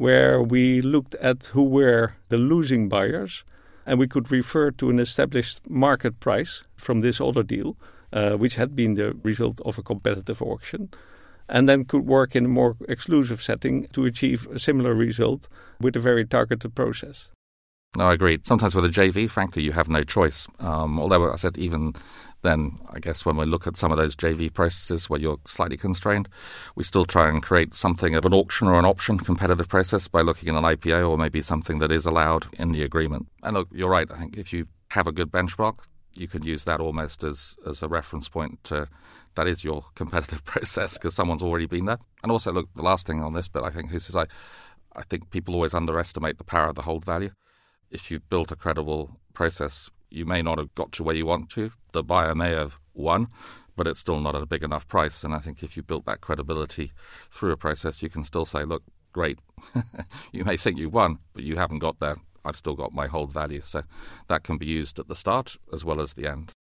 where 0.02 0.43
we 0.43 0.81
looked 0.81 1.14
at 1.16 1.46
who 1.54 1.62
were 1.62 2.14
the 2.28 2.37
losing 2.37 2.88
buyers 2.88 3.44
and 3.87 4.00
we 4.00 4.08
could 4.08 4.32
refer 4.32 4.69
to 4.72 4.90
an 4.90 4.99
established 4.99 5.70
market 5.70 6.19
price 6.19 6.64
from 6.75 7.00
this 7.00 7.20
other 7.20 7.44
deal, 7.44 7.76
uh, 8.12 8.32
which 8.32 8.56
had 8.56 8.75
been 8.75 8.94
the 8.94 9.14
result 9.22 9.60
of 9.64 9.78
a 9.78 9.82
competitive 9.82 10.43
auction, 10.43 10.90
and 11.49 11.69
then 11.69 11.84
could 11.84 12.04
work 12.04 12.34
in 12.34 12.46
a 12.46 12.49
more 12.49 12.76
exclusive 12.88 13.40
setting 13.40 13.87
to 13.93 14.04
achieve 14.04 14.49
a 14.49 14.58
similar 14.58 14.93
result 14.93 15.46
with 15.81 15.94
a 15.94 16.00
very 16.00 16.26
targeted 16.26 16.75
process. 16.75 17.28
No, 17.97 18.06
I 18.06 18.15
agree. 18.15 18.39
Sometimes 18.44 18.75
with 18.75 18.87
a 18.87 18.89
JV, 18.89 19.29
frankly, 19.29 19.62
you 19.62 19.73
have 19.73 19.89
no 19.89 20.03
choice. 20.03 20.47
Um, 20.61 20.99
although 20.99 21.31
I 21.31 21.37
said 21.37 21.59
even 21.59 21.94
then 22.43 22.79
I 22.91 22.99
guess 22.99 23.25
when 23.25 23.37
we 23.37 23.44
look 23.44 23.67
at 23.67 23.77
some 23.77 23.93
of 23.93 23.99
those 23.99 24.17
JV 24.17 24.53
processes 24.53 25.09
where 25.09 25.21
you're 25.21 25.39
slightly 25.47 25.77
constrained, 25.77 26.29
we 26.75 26.85
still 26.85 27.05
try 27.05 27.29
and 27.29 27.43
create 27.43 27.75
something 27.75 28.15
of 28.15 28.25
an 28.25 28.35
auction 28.35 28.67
or 28.67 28.79
an 28.79 28.85
option 28.85 29.19
competitive 29.19 29.69
process 29.69 30.09
by 30.09 30.23
looking 30.23 30.49
at 30.49 30.57
an 30.57 30.64
IPO 30.64 31.09
or 31.09 31.19
maybe 31.19 31.40
something 31.40 31.78
that 31.78 31.93
is 31.93 32.07
allowed 32.07 32.47
in 32.59 32.73
the 32.73 32.83
agreement. 32.83 33.28
And 33.43 33.55
look, 33.55 33.69
you're 33.73 33.90
right. 33.90 34.11
I 34.11 34.19
think 34.19 34.37
if 34.37 34.52
you 34.52 34.66
have 34.90 35.07
a 35.07 35.12
good 35.12 35.31
benchmark, 35.31 35.78
you 36.14 36.28
can 36.28 36.43
use 36.43 36.64
that 36.64 36.81
almost 36.81 37.23
as, 37.25 37.57
as 37.66 37.83
a 37.83 37.88
reference 37.88 38.28
point 38.28 38.62
to 38.64 38.87
that 39.35 39.47
is 39.47 39.64
your 39.64 39.85
competitive 39.95 40.45
process 40.45 40.95
because 40.95 41.14
someone's 41.14 41.43
already 41.43 41.66
been 41.66 41.87
there. 41.87 41.99
And 42.23 42.33
also, 42.33 42.52
look, 42.52 42.69
the 42.75 42.83
last 42.83 43.07
thing 43.07 43.23
on 43.23 43.35
this 43.35 43.49
but 43.49 43.64
I 43.64 43.71
think, 43.71 43.90
this 43.90 44.09
is 44.09 44.16
I, 44.16 44.26
I 44.97 45.02
think 45.02 45.31
people 45.31 45.55
always 45.55 45.75
underestimate 45.75 46.38
the 46.38 46.45
power 46.45 46.69
of 46.69 46.75
the 46.75 46.83
hold 46.83 47.05
value. 47.05 47.31
If 47.92 48.11
you've 48.11 48.28
built 48.30 48.50
a 48.50 48.56
credible 48.56 49.20
process, 49.34 49.90
you 50.11 50.25
may 50.25 50.40
not 50.40 50.58
have 50.58 50.75
got 50.75 50.92
to 50.92 51.04
where 51.04 51.14
you 51.14 51.26
want 51.26 51.50
to. 51.50 51.72
The 51.92 52.02
buyer 52.02 52.34
may 52.34 52.50
have 52.50 52.78
won, 52.94 53.28
but 53.76 53.87
it's 53.87 54.00
still 54.00 54.18
not 54.18 54.34
at 54.34 54.42
a 54.42 54.46
big 54.46 54.62
enough 54.62 54.88
price. 54.88 55.22
And 55.22 55.34
I 55.34 55.38
think 55.38 55.62
if 55.62 55.76
you 55.76 55.82
built 55.82 56.06
that 56.06 56.22
credibility 56.22 56.92
through 57.30 57.52
a 57.52 57.56
process, 57.56 58.02
you 58.02 58.08
can 58.08 58.25
still 58.25 58.46
say, 58.46 58.64
look, 58.64 58.82
great. 59.12 59.38
you 60.32 60.42
may 60.42 60.56
think 60.56 60.78
you 60.78 60.88
won, 60.88 61.18
but 61.34 61.44
you 61.44 61.56
haven't 61.56 61.80
got 61.80 62.00
there. 62.00 62.16
I've 62.46 62.56
still 62.56 62.75
got 62.75 62.94
my 62.94 63.08
hold 63.08 63.30
value. 63.30 63.61
So 63.62 63.82
that 64.28 64.42
can 64.42 64.56
be 64.56 64.66
used 64.66 64.99
at 64.99 65.08
the 65.08 65.14
start 65.14 65.58
as 65.70 65.84
well 65.84 66.00
as 66.00 66.14
the 66.14 66.26
end. 66.26 66.52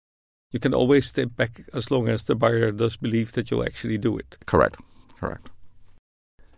You 0.51 0.59
can 0.59 0.73
always 0.73 1.07
step 1.07 1.29
back 1.37 1.61
as 1.73 1.89
long 1.89 2.09
as 2.09 2.25
the 2.25 2.35
buyer 2.35 2.71
does 2.71 2.97
believe 2.97 3.31
that 3.33 3.49
you'll 3.49 3.63
actually 3.63 3.97
do 3.97 4.17
it. 4.17 4.37
Correct. 4.45 4.77
Correct. 5.17 5.49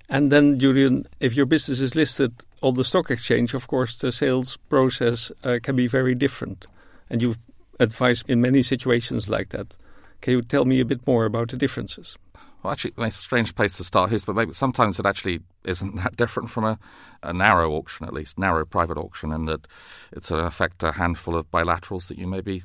And 0.10 0.31
then, 0.31 0.60
Julian, 0.60 1.05
if 1.19 1.33
your 1.33 1.45
business 1.45 1.79
is 1.79 1.95
listed 1.95 2.43
on 2.62 2.75
the 2.75 2.83
stock 2.83 3.10
exchange, 3.10 3.53
of 3.53 3.67
course, 3.67 3.98
the 3.98 4.12
sales 4.12 4.57
process 4.69 5.31
uh, 5.43 5.60
can 5.63 5.75
be 5.75 5.88
very 5.88 6.13
different 6.13 6.67
and 7.10 7.22
you've 7.22 7.38
advised 7.79 8.29
in 8.29 8.41
many 8.41 8.63
situations 8.63 9.29
like 9.29 9.50
that. 9.50 9.75
Can 10.22 10.33
you 10.33 10.41
tell 10.41 10.65
me 10.65 10.79
a 10.79 10.86
bit 10.86 11.05
more 11.05 11.25
about 11.25 11.50
the 11.50 11.57
differences? 11.57 12.17
Well, 12.63 12.72
actually, 12.72 12.93
it's 12.98 13.19
a 13.19 13.22
strange 13.22 13.55
place 13.55 13.77
to 13.77 13.83
start 13.83 14.10
here, 14.10 14.19
but 14.25 14.36
maybe 14.36 14.53
sometimes 14.53 15.00
it 15.00 15.05
actually 15.05 15.41
isn't 15.63 15.95
that 16.03 16.15
different 16.15 16.50
from 16.50 16.63
a, 16.63 16.79
a 17.22 17.33
narrow 17.33 17.72
auction, 17.74 18.07
at 18.07 18.13
least 18.13 18.39
narrow 18.39 18.65
private 18.65 18.98
auction, 18.98 19.31
in 19.31 19.45
that 19.45 19.67
it's 20.12 20.31
in 20.31 20.39
effect 20.39 20.81
a 20.81 20.93
handful 20.93 21.36
of 21.36 21.51
bilaterals 21.51 22.07
that 22.07 22.17
you 22.17 22.27
maybe 22.27 22.63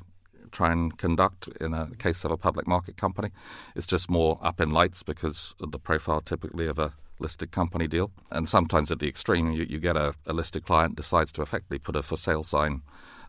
try 0.51 0.71
and 0.71 0.97
conduct 0.97 1.47
in 1.61 1.75
a 1.75 1.91
case 1.99 2.23
of 2.23 2.31
a 2.31 2.37
public 2.37 2.65
market 2.65 2.97
company. 2.97 3.29
It's 3.75 3.85
just 3.85 4.09
more 4.09 4.39
up 4.41 4.59
in 4.59 4.71
lights 4.71 5.03
because 5.03 5.53
of 5.59 5.71
the 5.71 5.79
profile 5.79 6.21
typically 6.21 6.65
of 6.65 6.79
a 6.79 6.93
listed 7.19 7.51
company 7.51 7.87
deal. 7.87 8.11
And 8.31 8.47
sometimes 8.47 8.91
at 8.91 8.99
the 8.99 9.07
extreme, 9.07 9.51
you, 9.51 9.65
you 9.69 9.79
get 9.79 9.95
a, 9.95 10.15
a 10.25 10.33
listed 10.33 10.65
client 10.65 10.95
decides 10.95 11.31
to 11.33 11.41
effectively 11.41 11.79
put 11.79 11.95
a 11.95 12.01
for 12.01 12.17
sale 12.17 12.43
sign 12.43 12.81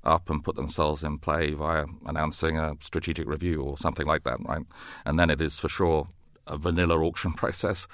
up 0.04 0.30
and 0.30 0.42
put 0.44 0.56
themselves 0.56 1.04
in 1.04 1.18
play 1.18 1.52
via 1.52 1.84
announcing 2.06 2.58
a 2.58 2.74
strategic 2.80 3.28
review 3.28 3.60
or 3.62 3.76
something 3.76 4.06
like 4.06 4.24
that, 4.24 4.38
right? 4.40 4.62
And 5.04 5.18
then 5.18 5.30
it 5.30 5.40
is 5.40 5.58
for 5.58 5.68
sure 5.68 6.08
a 6.46 6.56
vanilla 6.56 6.98
auction 6.98 7.32
process 7.42 7.86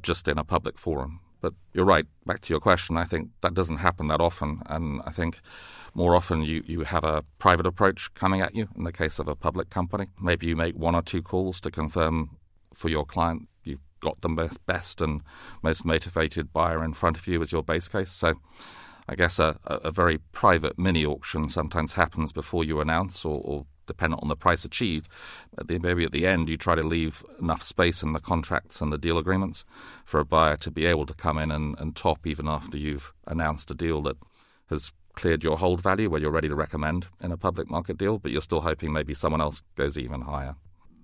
just 0.00 0.28
in 0.28 0.38
a 0.38 0.44
public 0.44 0.78
forum. 0.78 1.20
But 1.40 1.54
you're 1.74 1.84
right, 1.84 2.06
back 2.24 2.40
to 2.42 2.52
your 2.52 2.60
question, 2.60 2.96
I 2.96 3.04
think 3.04 3.30
that 3.40 3.52
doesn't 3.52 3.78
happen 3.78 4.06
that 4.08 4.20
often. 4.20 4.62
And 4.66 5.02
I 5.04 5.10
think 5.10 5.40
more 5.92 6.14
often 6.14 6.42
you, 6.42 6.62
you 6.64 6.84
have 6.84 7.02
a 7.02 7.24
private 7.38 7.66
approach 7.66 8.14
coming 8.14 8.40
at 8.40 8.54
you 8.54 8.68
in 8.76 8.84
the 8.84 8.92
case 8.92 9.18
of 9.18 9.28
a 9.28 9.34
public 9.34 9.68
company. 9.68 10.06
Maybe 10.20 10.46
you 10.46 10.54
make 10.54 10.76
one 10.76 10.94
or 10.94 11.02
two 11.02 11.20
calls 11.20 11.60
to 11.62 11.70
confirm 11.70 12.38
for 12.72 12.88
your 12.88 13.04
client 13.04 13.48
got 14.02 14.20
the 14.20 14.28
best, 14.28 14.64
best 14.66 15.00
and 15.00 15.22
most 15.62 15.84
motivated 15.84 16.52
buyer 16.52 16.84
in 16.84 16.92
front 16.92 17.16
of 17.16 17.26
you 17.26 17.40
as 17.40 17.52
your 17.52 17.62
base 17.62 17.88
case. 17.88 18.10
So 18.10 18.34
I 19.08 19.14
guess 19.14 19.38
a, 19.38 19.58
a 19.64 19.90
very 19.90 20.18
private 20.32 20.78
mini 20.78 21.06
auction 21.06 21.48
sometimes 21.48 21.94
happens 21.94 22.32
before 22.32 22.64
you 22.64 22.80
announce 22.80 23.24
or, 23.24 23.40
or 23.42 23.66
dependent 23.86 24.22
on 24.22 24.28
the 24.28 24.36
price 24.36 24.64
achieved. 24.64 25.08
Maybe 25.68 26.04
at 26.04 26.12
the 26.12 26.26
end, 26.26 26.48
you 26.48 26.56
try 26.56 26.74
to 26.74 26.86
leave 26.86 27.24
enough 27.40 27.62
space 27.62 28.02
in 28.02 28.12
the 28.12 28.20
contracts 28.20 28.80
and 28.80 28.92
the 28.92 28.98
deal 28.98 29.18
agreements 29.18 29.64
for 30.04 30.20
a 30.20 30.24
buyer 30.24 30.56
to 30.58 30.70
be 30.70 30.86
able 30.86 31.06
to 31.06 31.14
come 31.14 31.38
in 31.38 31.50
and, 31.50 31.78
and 31.78 31.96
top 31.96 32.26
even 32.26 32.48
after 32.48 32.76
you've 32.76 33.12
announced 33.26 33.70
a 33.70 33.74
deal 33.74 34.02
that 34.02 34.16
has 34.68 34.92
cleared 35.14 35.44
your 35.44 35.58
hold 35.58 35.82
value 35.82 36.08
where 36.08 36.20
you're 36.20 36.30
ready 36.30 36.48
to 36.48 36.54
recommend 36.54 37.06
in 37.20 37.32
a 37.32 37.36
public 37.36 37.68
market 37.70 37.98
deal, 37.98 38.18
but 38.18 38.30
you're 38.30 38.40
still 38.40 38.62
hoping 38.62 38.92
maybe 38.92 39.14
someone 39.14 39.40
else 39.40 39.62
goes 39.76 39.98
even 39.98 40.22
higher. 40.22 40.54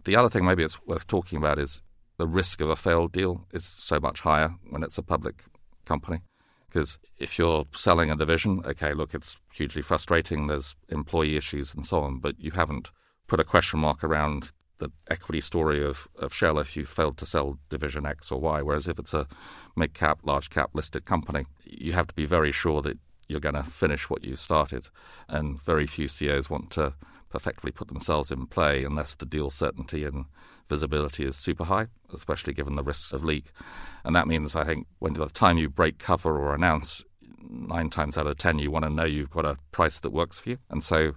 The 0.04 0.16
other 0.16 0.30
thing 0.30 0.44
maybe 0.44 0.62
it's 0.62 0.82
worth 0.86 1.06
talking 1.06 1.36
about 1.36 1.58
is 1.58 1.82
the 2.18 2.26
risk 2.26 2.60
of 2.60 2.68
a 2.68 2.76
failed 2.76 3.12
deal 3.12 3.46
is 3.52 3.64
so 3.64 3.98
much 3.98 4.20
higher 4.20 4.50
when 4.68 4.82
it's 4.82 4.98
a 4.98 5.02
public 5.02 5.44
company. 5.86 6.20
Because 6.68 6.98
if 7.18 7.38
you're 7.38 7.64
selling 7.72 8.10
a 8.10 8.16
division, 8.16 8.62
okay, 8.66 8.92
look, 8.92 9.14
it's 9.14 9.38
hugely 9.54 9.80
frustrating. 9.80 10.46
There's 10.46 10.76
employee 10.90 11.36
issues 11.36 11.72
and 11.72 11.86
so 11.86 12.00
on, 12.00 12.18
but 12.18 12.38
you 12.38 12.50
haven't 12.50 12.90
put 13.26 13.40
a 13.40 13.44
question 13.44 13.80
mark 13.80 14.04
around 14.04 14.52
the 14.78 14.90
equity 15.10 15.40
story 15.40 15.84
of, 15.84 16.06
of 16.18 16.34
Shell 16.34 16.58
if 16.58 16.76
you 16.76 16.84
failed 16.84 17.16
to 17.18 17.26
sell 17.26 17.58
division 17.68 18.04
X 18.04 18.30
or 18.30 18.40
Y. 18.40 18.62
Whereas 18.62 18.86
if 18.86 18.98
it's 18.98 19.14
a 19.14 19.26
mid 19.76 19.94
cap, 19.94 20.20
large 20.24 20.50
cap 20.50 20.70
listed 20.74 21.04
company, 21.04 21.46
you 21.64 21.92
have 21.94 22.06
to 22.08 22.14
be 22.14 22.26
very 22.26 22.52
sure 22.52 22.82
that 22.82 22.98
you're 23.28 23.40
going 23.40 23.54
to 23.54 23.62
finish 23.62 24.10
what 24.10 24.24
you 24.24 24.36
started. 24.36 24.88
And 25.28 25.60
very 25.60 25.86
few 25.86 26.08
CEOs 26.08 26.50
want 26.50 26.70
to 26.72 26.94
perfectly 27.28 27.70
put 27.70 27.88
themselves 27.88 28.30
in 28.30 28.46
play 28.46 28.84
unless 28.84 29.14
the 29.14 29.26
deal 29.26 29.50
certainty 29.50 30.04
and 30.04 30.26
visibility 30.68 31.24
is 31.24 31.36
super 31.36 31.64
high, 31.64 31.88
especially 32.12 32.52
given 32.52 32.76
the 32.76 32.82
risks 32.82 33.12
of 33.12 33.24
leak. 33.24 33.52
And 34.04 34.14
that 34.16 34.26
means, 34.26 34.56
I 34.56 34.64
think, 34.64 34.86
when 34.98 35.14
by 35.14 35.24
the 35.24 35.30
time 35.30 35.58
you 35.58 35.68
break 35.68 35.98
cover 35.98 36.38
or 36.38 36.54
announce, 36.54 37.04
nine 37.40 37.90
times 37.90 38.18
out 38.18 38.26
of 38.26 38.36
ten, 38.36 38.58
you 38.58 38.70
want 38.70 38.84
to 38.84 38.90
know 38.90 39.04
you've 39.04 39.30
got 39.30 39.44
a 39.44 39.58
price 39.72 40.00
that 40.00 40.10
works 40.10 40.38
for 40.38 40.50
you. 40.50 40.58
And 40.70 40.82
so 40.82 41.14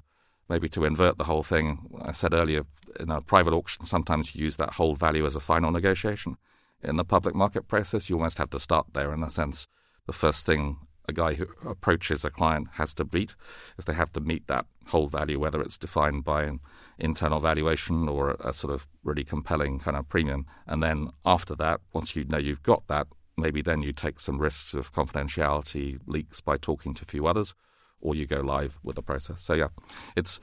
maybe 0.50 0.70
to 0.70 0.86
invert 0.86 1.18
the 1.18 1.26
whole 1.26 1.44
thing, 1.44 1.90
I 2.02 2.12
said 2.12 2.34
earlier, 2.34 2.64
in 3.00 3.10
a 3.10 3.22
private 3.22 3.54
auction, 3.54 3.86
sometimes 3.86 4.36
you 4.36 4.44
use 4.44 4.58
that 4.58 4.74
hold 4.74 4.98
value 4.98 5.26
as 5.26 5.36
a 5.36 5.40
final 5.40 5.72
negotiation. 5.72 6.38
In 6.84 6.98
the 6.98 7.06
public 7.06 7.36
market 7.36 7.68
process, 7.68 8.10
you 8.10 8.18
almost 8.18 8.38
have 8.38 8.50
to 8.50 8.60
start 8.60 8.88
there 8.94 9.14
in 9.14 9.24
a 9.24 9.30
sense. 9.30 9.68
The 10.08 10.14
first 10.14 10.46
thing 10.46 10.78
a 11.08 11.14
guy 11.14 11.34
who 11.34 11.48
approaches 11.66 12.24
a 12.24 12.30
client 12.30 12.68
has 12.74 12.94
to 12.96 13.04
beat 13.04 13.36
is 13.78 13.86
they 13.86 13.94
have 13.94 14.14
to 14.14 14.20
meet 14.20 14.48
that 14.48 14.66
hold 14.88 15.12
value, 15.12 15.40
whether 15.40 15.62
it's 15.62 15.78
defined 15.78 16.24
by 16.24 16.44
an 16.44 16.60
internal 16.98 17.40
valuation 17.40 18.08
or 18.08 18.32
a 18.40 18.54
sort 18.54 18.74
of 18.74 18.88
really 19.04 19.24
compelling 19.24 19.80
kind 19.80 19.98
of 19.98 20.08
premium. 20.10 20.46
And 20.68 20.82
then 20.82 21.10
after 21.26 21.56
that, 21.56 21.82
once 21.94 22.16
you 22.16 22.26
know 22.26 22.38
you've 22.38 22.64
got 22.64 22.88
that, 22.88 23.08
maybe 23.38 23.62
then 23.62 23.82
you 23.82 23.94
take 23.94 24.20
some 24.20 24.40
risks 24.40 24.74
of 24.74 24.94
confidentiality 24.94 26.00
leaks 26.06 26.42
by 26.42 26.58
talking 26.58 26.94
to 26.96 27.04
a 27.04 27.08
few 27.08 27.26
others, 27.28 27.54
or 28.00 28.16
you 28.16 28.26
go 28.26 28.42
live 28.42 28.80
with 28.84 28.96
the 28.96 29.02
process. 29.02 29.42
So 29.42 29.54
yeah, 29.54 29.70
it's 30.16 30.40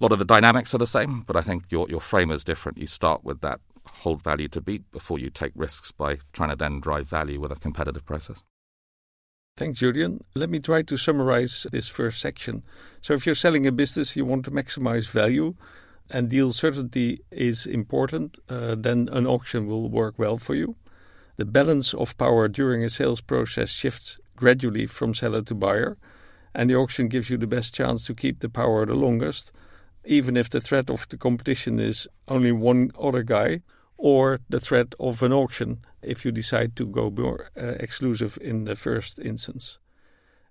a 0.00 0.04
lot 0.04 0.12
of 0.12 0.18
the 0.18 0.24
dynamics 0.24 0.74
are 0.74 0.78
the 0.78 0.86
same, 0.86 1.22
but 1.22 1.36
I 1.36 1.42
think 1.42 1.64
your 1.70 1.88
your 1.88 2.00
frame 2.00 2.30
is 2.30 2.44
different. 2.44 2.78
You 2.78 2.86
start 2.86 3.24
with 3.24 3.40
that 3.40 3.60
hold 3.86 4.22
value 4.22 4.48
to 4.48 4.60
beat 4.60 4.90
before 4.92 5.18
you 5.18 5.30
take 5.30 5.52
risks 5.54 5.90
by 5.90 6.18
trying 6.32 6.50
to 6.50 6.56
then 6.56 6.80
drive 6.80 7.08
value 7.08 7.40
with 7.40 7.50
a 7.50 7.56
competitive 7.56 8.04
process. 8.04 8.42
Thanks, 9.58 9.80
Julian. 9.80 10.22
Let 10.36 10.50
me 10.50 10.60
try 10.60 10.82
to 10.82 10.96
summarize 10.96 11.66
this 11.72 11.88
first 11.88 12.20
section. 12.20 12.62
So, 13.02 13.14
if 13.14 13.26
you're 13.26 13.34
selling 13.34 13.66
a 13.66 13.72
business, 13.72 14.14
you 14.14 14.24
want 14.24 14.44
to 14.44 14.52
maximize 14.52 15.08
value, 15.08 15.56
and 16.08 16.28
deal 16.28 16.52
certainty 16.52 17.24
is 17.32 17.66
important, 17.66 18.38
uh, 18.48 18.76
then 18.78 19.08
an 19.10 19.26
auction 19.26 19.66
will 19.66 19.88
work 19.90 20.16
well 20.16 20.38
for 20.38 20.54
you. 20.54 20.76
The 21.38 21.44
balance 21.44 21.92
of 21.92 22.16
power 22.16 22.46
during 22.46 22.84
a 22.84 22.88
sales 22.88 23.20
process 23.20 23.70
shifts 23.70 24.20
gradually 24.36 24.86
from 24.86 25.12
seller 25.12 25.42
to 25.42 25.56
buyer, 25.56 25.98
and 26.54 26.70
the 26.70 26.76
auction 26.76 27.08
gives 27.08 27.28
you 27.28 27.36
the 27.36 27.48
best 27.48 27.74
chance 27.74 28.06
to 28.06 28.14
keep 28.14 28.38
the 28.38 28.48
power 28.48 28.86
the 28.86 28.94
longest, 28.94 29.50
even 30.04 30.36
if 30.36 30.48
the 30.48 30.60
threat 30.60 30.88
of 30.88 31.08
the 31.08 31.16
competition 31.16 31.80
is 31.80 32.06
only 32.28 32.52
one 32.52 32.92
other 32.96 33.24
guy 33.24 33.62
or 33.98 34.40
the 34.48 34.60
threat 34.60 34.94
of 34.98 35.22
an 35.22 35.32
auction 35.32 35.84
if 36.02 36.24
you 36.24 36.30
decide 36.30 36.76
to 36.76 36.86
go 36.86 37.10
more 37.10 37.50
uh, 37.60 37.74
exclusive 37.80 38.38
in 38.40 38.64
the 38.64 38.76
first 38.76 39.18
instance. 39.18 39.78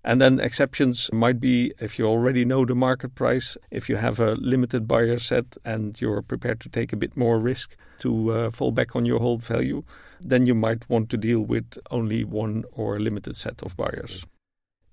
And 0.04 0.22
then 0.22 0.39
exceptions 0.39 1.10
might 1.12 1.39
be 1.39 1.74
if 1.80 1.98
you 1.98 2.06
already 2.06 2.46
know 2.46 2.66
the 2.66 2.75
market 2.75 3.16
price, 3.16 3.58
if 3.72 3.89
you 3.89 3.96
have 3.96 4.20
a 4.20 4.36
limited 4.36 4.88
buyer 4.88 5.20
set 5.20 5.58
and 5.66 6.00
you're 6.00 6.22
prepared 6.22 6.60
to 6.62 6.70
take 6.70 6.94
a 6.94 6.98
bit 6.98 7.18
more 7.18 7.39
risk 7.39 7.75
to 8.00 8.32
uh, 8.32 8.51
fall 8.51 8.72
back 8.72 8.96
on 8.96 9.06
your 9.06 9.20
hold 9.20 9.44
value, 9.44 9.84
then 10.22 10.46
you 10.46 10.56
might 10.56 10.89
want 10.89 11.10
to 11.10 11.18
deal 11.18 11.42
with 11.42 11.77
only 11.92 12.24
one 12.24 12.63
or 12.72 12.96
a 12.96 13.00
limited 13.00 13.36
set 13.36 13.62
of 13.63 13.75
buyers. 13.75 14.25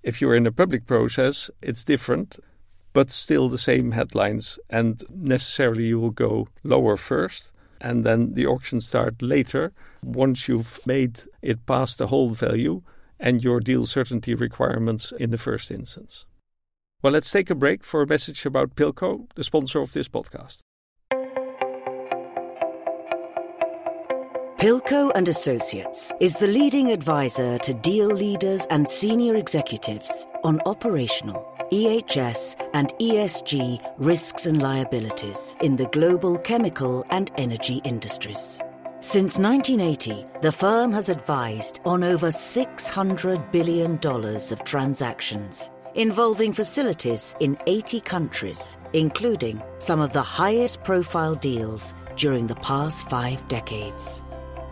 If 0.03 0.21
you're 0.21 0.35
in 0.35 0.47
a 0.47 0.51
public 0.51 0.85
process, 0.85 1.49
it's 1.61 1.85
different, 1.85 2.39
but 2.93 3.09
still 3.09 3.49
the 3.49 3.57
same 3.57 3.91
headlines, 3.91 4.59
and 4.69 5.03
necessarily 5.09 5.85
you 5.85 5.99
will 5.99 6.11
go 6.11 6.47
lower 6.63 6.97
first 6.97 7.51
and 7.81 8.03
then 8.03 8.33
the 8.33 8.45
auction 8.45 8.79
start 8.81 9.21
later 9.21 9.73
once 10.03 10.47
you've 10.47 10.79
made 10.85 11.21
it 11.41 11.65
past 11.65 11.97
the 11.97 12.07
hold 12.07 12.37
value 12.37 12.81
and 13.19 13.43
your 13.43 13.59
deal 13.59 13.85
certainty 13.85 14.33
requirements 14.33 15.13
in 15.19 15.31
the 15.31 15.37
first 15.37 15.71
instance. 15.71 16.25
Well, 17.01 17.13
let's 17.13 17.31
take 17.31 17.49
a 17.49 17.55
break 17.55 17.83
for 17.83 18.01
a 18.01 18.07
message 18.07 18.45
about 18.45 18.75
Pilko, 18.75 19.27
the 19.35 19.43
sponsor 19.43 19.79
of 19.79 19.93
this 19.93 20.07
podcast. 20.07 20.61
Pilko 24.57 25.11
and 25.13 25.27
Associates 25.27 26.11
is 26.19 26.37
the 26.37 26.47
leading 26.47 26.91
advisor 26.91 27.59
to 27.59 27.73
deal 27.73 28.07
leaders 28.07 28.65
and 28.71 28.87
senior 28.87 29.35
executives 29.35 30.25
on 30.43 30.59
operational 30.65 31.54
EHS, 31.71 32.55
and 32.73 32.89
ESG 32.99 33.93
risks 33.97 34.45
and 34.45 34.61
liabilities 34.61 35.55
in 35.61 35.75
the 35.75 35.87
global 35.87 36.37
chemical 36.37 37.05
and 37.09 37.31
energy 37.37 37.81
industries. 37.83 38.61
Since 39.01 39.37
1980, 39.37 40.25
the 40.41 40.51
firm 40.51 40.91
has 40.93 41.09
advised 41.09 41.79
on 41.85 42.03
over 42.03 42.27
$600 42.27 43.51
billion 43.51 43.99
of 44.03 44.63
transactions 44.63 45.71
involving 45.95 46.53
facilities 46.53 47.35
in 47.39 47.57
80 47.67 48.01
countries, 48.01 48.77
including 48.93 49.61
some 49.79 50.01
of 50.01 50.11
the 50.11 50.21
highest 50.21 50.83
profile 50.83 51.35
deals 51.35 51.93
during 52.17 52.47
the 52.47 52.55
past 52.55 53.09
five 53.09 53.45
decades. 53.47 54.21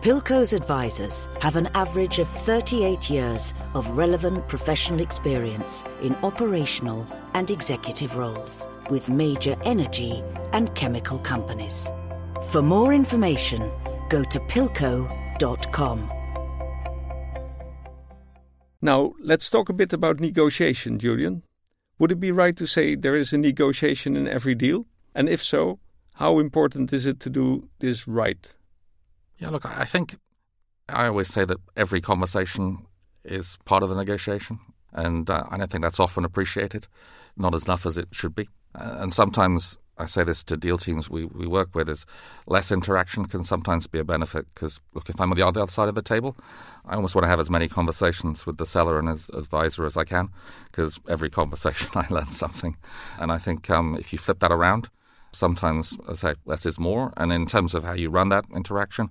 Pilko's 0.04 0.52
advisors 0.52 1.30
have 1.40 1.56
an 1.56 1.66
average 1.68 2.18
of 2.18 2.28
38 2.28 3.08
years 3.08 3.54
of 3.72 3.88
relevant 3.96 4.46
professional 4.48 5.00
experience 5.00 5.82
in 6.02 6.14
operational 6.16 7.06
and 7.32 7.50
executive 7.50 8.14
roles 8.14 8.68
with 8.90 9.08
major 9.08 9.56
energy 9.64 10.22
and 10.52 10.74
chemical 10.74 11.16
companies. 11.20 11.90
For 12.50 12.60
more 12.60 12.92
information, 12.92 13.72
go 14.10 14.22
to 14.24 14.40
pilko.com. 14.40 16.10
Now, 18.82 19.14
let's 19.18 19.48
talk 19.48 19.70
a 19.70 19.72
bit 19.72 19.94
about 19.94 20.20
negotiation, 20.20 20.98
Julian. 20.98 21.44
Would 21.98 22.12
it 22.12 22.20
be 22.20 22.30
right 22.30 22.58
to 22.58 22.66
say 22.66 22.94
there 22.94 23.16
is 23.16 23.32
a 23.32 23.38
negotiation 23.38 24.18
in 24.18 24.28
every 24.28 24.54
deal? 24.54 24.84
And 25.14 25.30
if 25.30 25.42
so, 25.42 25.78
how 26.16 26.40
important 26.40 26.92
is 26.92 27.06
it 27.06 27.20
to 27.20 27.30
do 27.30 27.70
this 27.78 28.06
right? 28.06 28.54
Yeah, 29.38 29.50
look, 29.50 29.66
I 29.66 29.84
think 29.84 30.16
I 30.88 31.06
always 31.06 31.28
say 31.28 31.44
that 31.44 31.58
every 31.76 32.00
conversation 32.00 32.86
is 33.24 33.58
part 33.64 33.82
of 33.82 33.88
the 33.88 33.96
negotiation, 33.96 34.60
and 34.92 35.28
uh, 35.28 35.44
I 35.50 35.56
don't 35.56 35.70
think 35.70 35.82
that's 35.82 36.00
often 36.00 36.24
appreciated, 36.24 36.86
not 37.36 37.54
as 37.54 37.64
enough 37.64 37.86
as 37.86 37.98
it 37.98 38.08
should 38.12 38.34
be. 38.34 38.48
Uh, 38.74 38.96
and 38.98 39.14
sometimes 39.14 39.78
I 39.96 40.06
say 40.06 40.24
this 40.24 40.42
to 40.44 40.56
deal 40.56 40.76
teams 40.76 41.08
we, 41.08 41.24
we 41.24 41.46
work 41.46 41.74
with 41.74 41.88
is 41.88 42.04
less 42.46 42.72
interaction 42.72 43.26
can 43.26 43.44
sometimes 43.44 43.86
be 43.86 44.00
a 44.00 44.04
benefit 44.04 44.46
because 44.52 44.80
look 44.92 45.08
if 45.08 45.20
I'm 45.20 45.30
on 45.30 45.36
the 45.36 45.46
other 45.46 45.66
side 45.68 45.88
of 45.88 45.94
the 45.94 46.02
table, 46.02 46.36
I 46.84 46.96
almost 46.96 47.14
want 47.14 47.24
to 47.24 47.28
have 47.28 47.40
as 47.40 47.50
many 47.50 47.68
conversations 47.68 48.44
with 48.44 48.58
the 48.58 48.66
seller 48.66 48.98
and 48.98 49.08
as 49.08 49.28
advisor 49.30 49.86
as 49.86 49.96
I 49.96 50.04
can 50.04 50.30
because 50.66 51.00
every 51.08 51.30
conversation 51.30 51.90
I 51.94 52.06
learn 52.10 52.30
something, 52.30 52.76
and 53.18 53.30
I 53.30 53.38
think 53.38 53.70
um, 53.70 53.96
if 53.98 54.12
you 54.12 54.18
flip 54.18 54.40
that 54.40 54.52
around, 54.52 54.88
sometimes 55.34 55.98
I 56.08 56.14
say 56.14 56.34
less 56.44 56.66
is 56.66 56.78
more. 56.78 57.12
And 57.16 57.32
in 57.32 57.46
terms 57.46 57.74
of 57.74 57.84
how 57.84 57.92
you 57.92 58.10
run 58.10 58.28
that 58.30 58.44
interaction, 58.54 59.10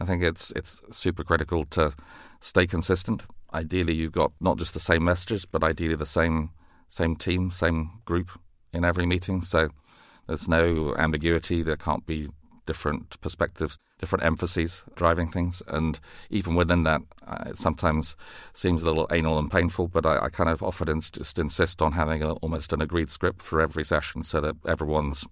I 0.00 0.04
think 0.04 0.22
it's 0.22 0.50
it's 0.52 0.80
super 0.90 1.24
critical 1.24 1.64
to 1.64 1.94
stay 2.40 2.66
consistent. 2.66 3.22
Ideally, 3.52 3.94
you've 3.94 4.12
got 4.12 4.32
not 4.40 4.58
just 4.58 4.74
the 4.74 4.80
same 4.80 5.04
messages, 5.04 5.44
but 5.44 5.62
ideally 5.62 5.96
the 5.96 6.06
same 6.06 6.50
same 6.88 7.16
team, 7.16 7.50
same 7.50 7.90
group 8.04 8.30
in 8.72 8.84
every 8.84 9.06
meeting. 9.06 9.42
So 9.42 9.70
there's 10.26 10.48
no 10.48 10.94
ambiguity. 10.96 11.62
There 11.62 11.76
can't 11.76 12.06
be 12.06 12.28
different 12.66 13.20
perspectives, 13.20 13.76
different 13.98 14.24
emphases 14.24 14.82
driving 14.94 15.28
things. 15.28 15.62
And 15.68 15.98
even 16.30 16.54
within 16.54 16.84
that, 16.84 17.02
uh, 17.26 17.44
it 17.46 17.58
sometimes 17.58 18.16
seems 18.54 18.82
a 18.82 18.86
little 18.86 19.08
anal 19.10 19.38
and 19.38 19.50
painful, 19.50 19.88
but 19.88 20.06
I, 20.06 20.26
I 20.26 20.28
kind 20.28 20.48
of 20.48 20.62
often 20.62 21.00
just 21.00 21.38
insist 21.38 21.82
on 21.82 21.92
having 21.92 22.22
a, 22.22 22.32
almost 22.34 22.72
an 22.72 22.82
agreed 22.82 23.10
script 23.10 23.42
for 23.42 23.60
every 23.60 23.84
session 23.84 24.22
so 24.22 24.40
that 24.40 24.56
everyone's 24.66 25.26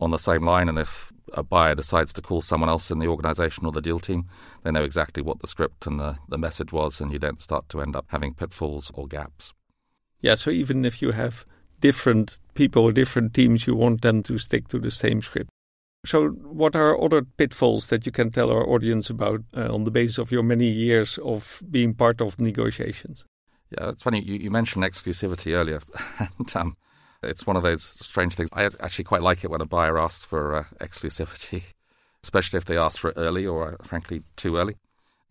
on 0.00 0.10
the 0.10 0.18
same 0.18 0.44
line. 0.44 0.68
And 0.68 0.78
if 0.78 1.12
a 1.34 1.42
buyer 1.42 1.74
decides 1.74 2.12
to 2.14 2.22
call 2.22 2.42
someone 2.42 2.68
else 2.68 2.90
in 2.90 2.98
the 2.98 3.06
organisation 3.06 3.66
or 3.66 3.72
the 3.72 3.80
deal 3.80 4.00
team, 4.00 4.26
they 4.62 4.70
know 4.70 4.82
exactly 4.82 5.22
what 5.22 5.40
the 5.40 5.46
script 5.46 5.86
and 5.86 6.00
the, 6.00 6.16
the 6.28 6.38
message 6.38 6.72
was, 6.72 7.00
and 7.00 7.12
you 7.12 7.18
don't 7.18 7.40
start 7.40 7.68
to 7.68 7.80
end 7.80 7.94
up 7.94 8.06
having 8.08 8.34
pitfalls 8.34 8.90
or 8.94 9.06
gaps. 9.06 9.52
Yeah, 10.20 10.34
so 10.34 10.50
even 10.50 10.84
if 10.84 11.00
you 11.00 11.12
have 11.12 11.44
different 11.80 12.38
people 12.54 12.84
or 12.84 12.92
different 12.92 13.34
teams, 13.34 13.66
you 13.66 13.74
want 13.74 14.02
them 14.02 14.22
to 14.24 14.38
stick 14.38 14.68
to 14.68 14.78
the 14.78 14.90
same 14.90 15.22
script. 15.22 15.50
So, 16.04 16.28
what 16.28 16.74
are 16.74 17.00
other 17.02 17.22
pitfalls 17.22 17.88
that 17.88 18.06
you 18.06 18.12
can 18.12 18.30
tell 18.30 18.50
our 18.50 18.66
audience 18.66 19.10
about 19.10 19.42
uh, 19.54 19.72
on 19.72 19.84
the 19.84 19.90
basis 19.90 20.16
of 20.16 20.32
your 20.32 20.42
many 20.42 20.66
years 20.66 21.18
of 21.18 21.62
being 21.70 21.92
part 21.92 22.22
of 22.22 22.40
negotiations? 22.40 23.26
Yeah, 23.70 23.90
it's 23.90 24.02
funny. 24.02 24.22
You, 24.22 24.36
you 24.36 24.50
mentioned 24.50 24.84
exclusivity 24.84 25.54
earlier, 25.54 25.80
and 26.38 26.56
um, 26.56 26.76
it's 27.22 27.46
one 27.46 27.56
of 27.56 27.62
those 27.62 27.82
strange 27.82 28.34
things. 28.34 28.50
I 28.52 28.64
actually 28.64 29.04
quite 29.04 29.22
like 29.22 29.44
it 29.44 29.50
when 29.50 29.60
a 29.60 29.66
buyer 29.66 29.98
asks 29.98 30.24
for 30.24 30.56
uh, 30.56 30.64
exclusivity, 30.80 31.62
especially 32.22 32.58
if 32.58 32.64
they 32.64 32.76
ask 32.76 33.00
for 33.00 33.10
it 33.10 33.16
early 33.16 33.46
or, 33.46 33.72
uh, 33.72 33.84
frankly, 33.84 34.22
too 34.36 34.56
early. 34.56 34.76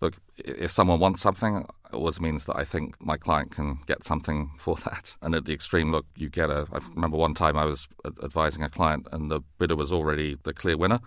Look, 0.02 0.16
if 0.38 0.72
someone 0.72 1.00
wants 1.00 1.22
something, 1.22 1.58
it 1.58 1.94
always 1.94 2.22
means 2.22 2.46
that 2.46 2.56
I 2.56 2.64
think 2.64 2.96
my 3.02 3.18
client 3.18 3.52
can 3.52 3.80
get 3.86 4.04
something 4.04 4.52
for 4.58 4.76
that. 4.86 5.16
And 5.22 5.36
at 5.36 5.46
the 5.46 5.54
extreme, 5.54 5.92
look, 5.92 6.06
you 6.16 6.30
get 6.30 6.50
a. 6.50 6.68
I 6.72 6.80
remember 6.96 7.18
one 7.18 7.34
time 7.34 7.58
I 7.58 7.66
was 7.66 7.88
advising 8.24 8.64
a 8.64 8.70
client, 8.70 9.08
and 9.12 9.30
the 9.30 9.42
bidder 9.58 9.76
was 9.76 9.92
already 9.92 10.38
the 10.44 10.54
clear 10.54 10.78
winner, 10.78 11.00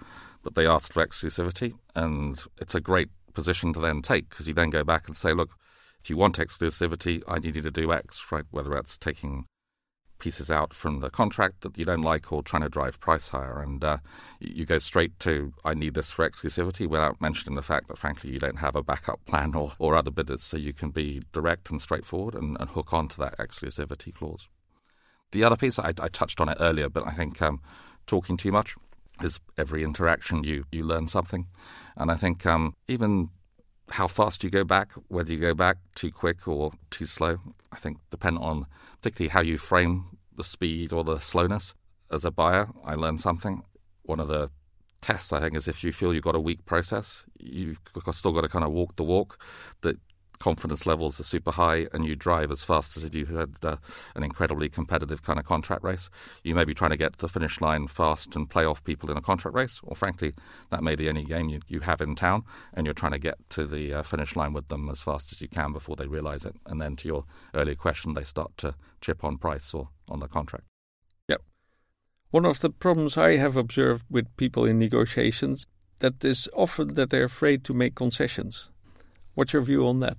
but 0.42 0.54
they 0.54 0.66
asked 0.66 0.92
for 0.92 1.06
exclusivity, 1.06 1.74
and 1.94 2.40
it's 2.60 2.74
a 2.74 2.80
great 2.80 3.08
position 3.32 3.72
to 3.72 3.80
then 3.80 4.02
take 4.02 4.28
because 4.28 4.46
you 4.46 4.52
then 4.52 4.68
go 4.68 4.84
back 4.84 5.08
and 5.08 5.16
say, 5.16 5.32
look, 5.32 5.50
if 6.02 6.10
you 6.10 6.16
want 6.16 6.36
exclusivity, 6.36 7.22
I 7.28 7.38
need 7.38 7.56
you 7.56 7.62
to 7.62 7.70
do 7.70 7.92
X, 7.92 8.26
right? 8.30 8.44
Whether 8.50 8.70
that's 8.70 8.98
taking 8.98 9.46
pieces 10.22 10.52
out 10.52 10.72
from 10.72 11.00
the 11.00 11.10
contract 11.10 11.62
that 11.62 11.76
you 11.76 11.84
don't 11.84 12.02
like 12.02 12.32
or 12.32 12.44
trying 12.44 12.62
to 12.62 12.68
drive 12.68 13.00
price 13.00 13.28
higher. 13.28 13.60
And 13.60 13.82
uh, 13.82 13.96
you 14.38 14.64
go 14.64 14.78
straight 14.78 15.18
to, 15.18 15.52
I 15.64 15.74
need 15.74 15.94
this 15.94 16.12
for 16.12 16.28
exclusivity 16.28 16.86
without 16.86 17.20
mentioning 17.20 17.56
the 17.56 17.62
fact 17.62 17.88
that, 17.88 17.98
frankly, 17.98 18.32
you 18.32 18.38
don't 18.38 18.60
have 18.60 18.76
a 18.76 18.84
backup 18.84 19.18
plan 19.26 19.56
or, 19.56 19.72
or 19.80 19.96
other 19.96 20.12
bidders. 20.12 20.44
So 20.44 20.56
you 20.56 20.72
can 20.72 20.90
be 20.90 21.22
direct 21.32 21.72
and 21.72 21.82
straightforward 21.82 22.36
and, 22.36 22.56
and 22.60 22.70
hook 22.70 22.92
on 22.92 23.08
to 23.08 23.18
that 23.18 23.36
exclusivity 23.38 24.14
clause. 24.14 24.46
The 25.32 25.42
other 25.42 25.56
piece, 25.56 25.80
I, 25.80 25.92
I 25.98 26.08
touched 26.08 26.40
on 26.40 26.48
it 26.48 26.58
earlier, 26.60 26.88
but 26.88 27.04
I 27.04 27.14
think 27.14 27.42
um, 27.42 27.60
talking 28.06 28.36
too 28.36 28.52
much 28.52 28.76
is 29.20 29.40
every 29.58 29.82
interaction 29.82 30.44
you, 30.44 30.66
you 30.70 30.84
learn 30.84 31.08
something. 31.08 31.48
And 31.96 32.12
I 32.12 32.14
think 32.14 32.46
um, 32.46 32.74
even 32.86 33.30
how 33.90 34.06
fast 34.06 34.42
you 34.44 34.50
go 34.50 34.64
back, 34.64 34.92
whether 35.08 35.32
you 35.32 35.38
go 35.38 35.54
back 35.54 35.76
too 35.94 36.10
quick 36.10 36.46
or 36.48 36.72
too 36.90 37.04
slow, 37.04 37.38
I 37.70 37.76
think 37.76 37.98
depend 38.10 38.38
on 38.38 38.66
particularly 39.00 39.30
how 39.30 39.40
you 39.40 39.58
frame 39.58 40.18
the 40.36 40.44
speed 40.44 40.92
or 40.92 41.04
the 41.04 41.18
slowness. 41.18 41.74
As 42.10 42.24
a 42.24 42.30
buyer, 42.30 42.68
I 42.84 42.94
learned 42.94 43.20
something. 43.20 43.62
One 44.02 44.20
of 44.20 44.28
the 44.28 44.50
tests, 45.00 45.32
I 45.32 45.40
think, 45.40 45.56
is 45.56 45.68
if 45.68 45.82
you 45.82 45.92
feel 45.92 46.14
you've 46.14 46.22
got 46.22 46.34
a 46.34 46.40
weak 46.40 46.64
process, 46.64 47.24
you've 47.38 47.78
still 48.12 48.32
got 48.32 48.42
to 48.42 48.48
kind 48.48 48.64
of 48.64 48.70
walk 48.70 48.96
the 48.96 49.02
walk. 49.02 49.38
That 49.82 49.98
confidence 50.42 50.86
levels 50.86 51.20
are 51.20 51.24
super 51.24 51.52
high 51.52 51.86
and 51.92 52.04
you 52.04 52.16
drive 52.16 52.50
as 52.50 52.64
fast 52.64 52.96
as 52.96 53.04
if 53.04 53.14
you 53.14 53.26
had 53.26 53.54
uh, 53.62 53.76
an 54.16 54.24
incredibly 54.24 54.68
competitive 54.68 55.22
kind 55.22 55.38
of 55.38 55.44
contract 55.44 55.84
race. 55.84 56.10
You 56.42 56.56
may 56.56 56.64
be 56.64 56.74
trying 56.74 56.90
to 56.90 56.96
get 56.96 57.12
to 57.12 57.18
the 57.20 57.28
finish 57.28 57.60
line 57.60 57.86
fast 57.86 58.34
and 58.34 58.50
play 58.50 58.64
off 58.64 58.82
people 58.82 59.08
in 59.08 59.16
a 59.16 59.20
contract 59.20 59.54
race, 59.54 59.80
or 59.84 59.94
frankly, 59.94 60.32
that 60.70 60.82
may 60.82 60.96
be 60.96 61.08
any 61.08 61.24
game 61.24 61.48
you, 61.48 61.60
you 61.68 61.78
have 61.80 62.00
in 62.00 62.16
town, 62.16 62.42
and 62.74 62.84
you're 62.84 62.92
trying 62.92 63.12
to 63.12 63.20
get 63.20 63.36
to 63.50 63.64
the 63.64 63.94
uh, 63.94 64.02
finish 64.02 64.34
line 64.34 64.52
with 64.52 64.66
them 64.66 64.90
as 64.90 65.00
fast 65.00 65.30
as 65.30 65.40
you 65.40 65.46
can 65.46 65.72
before 65.72 65.94
they 65.94 66.08
realize 66.08 66.44
it. 66.44 66.56
And 66.66 66.80
then 66.80 66.96
to 66.96 67.06
your 67.06 67.24
earlier 67.54 67.76
question, 67.76 68.14
they 68.14 68.24
start 68.24 68.56
to 68.58 68.74
chip 69.00 69.22
on 69.22 69.38
price 69.38 69.72
or 69.72 69.90
on 70.08 70.18
the 70.18 70.26
contract. 70.26 70.64
Yep. 71.28 71.42
One 72.32 72.46
of 72.46 72.58
the 72.58 72.70
problems 72.70 73.16
I 73.16 73.36
have 73.36 73.56
observed 73.56 74.06
with 74.10 74.36
people 74.36 74.64
in 74.64 74.80
negotiations 74.80 75.66
that 76.00 76.24
is 76.24 76.48
often 76.52 76.94
that 76.94 77.10
they're 77.10 77.30
afraid 77.30 77.62
to 77.62 77.72
make 77.72 77.94
concessions. 77.94 78.70
What's 79.34 79.52
your 79.52 79.62
view 79.62 79.86
on 79.86 80.00
that? 80.00 80.16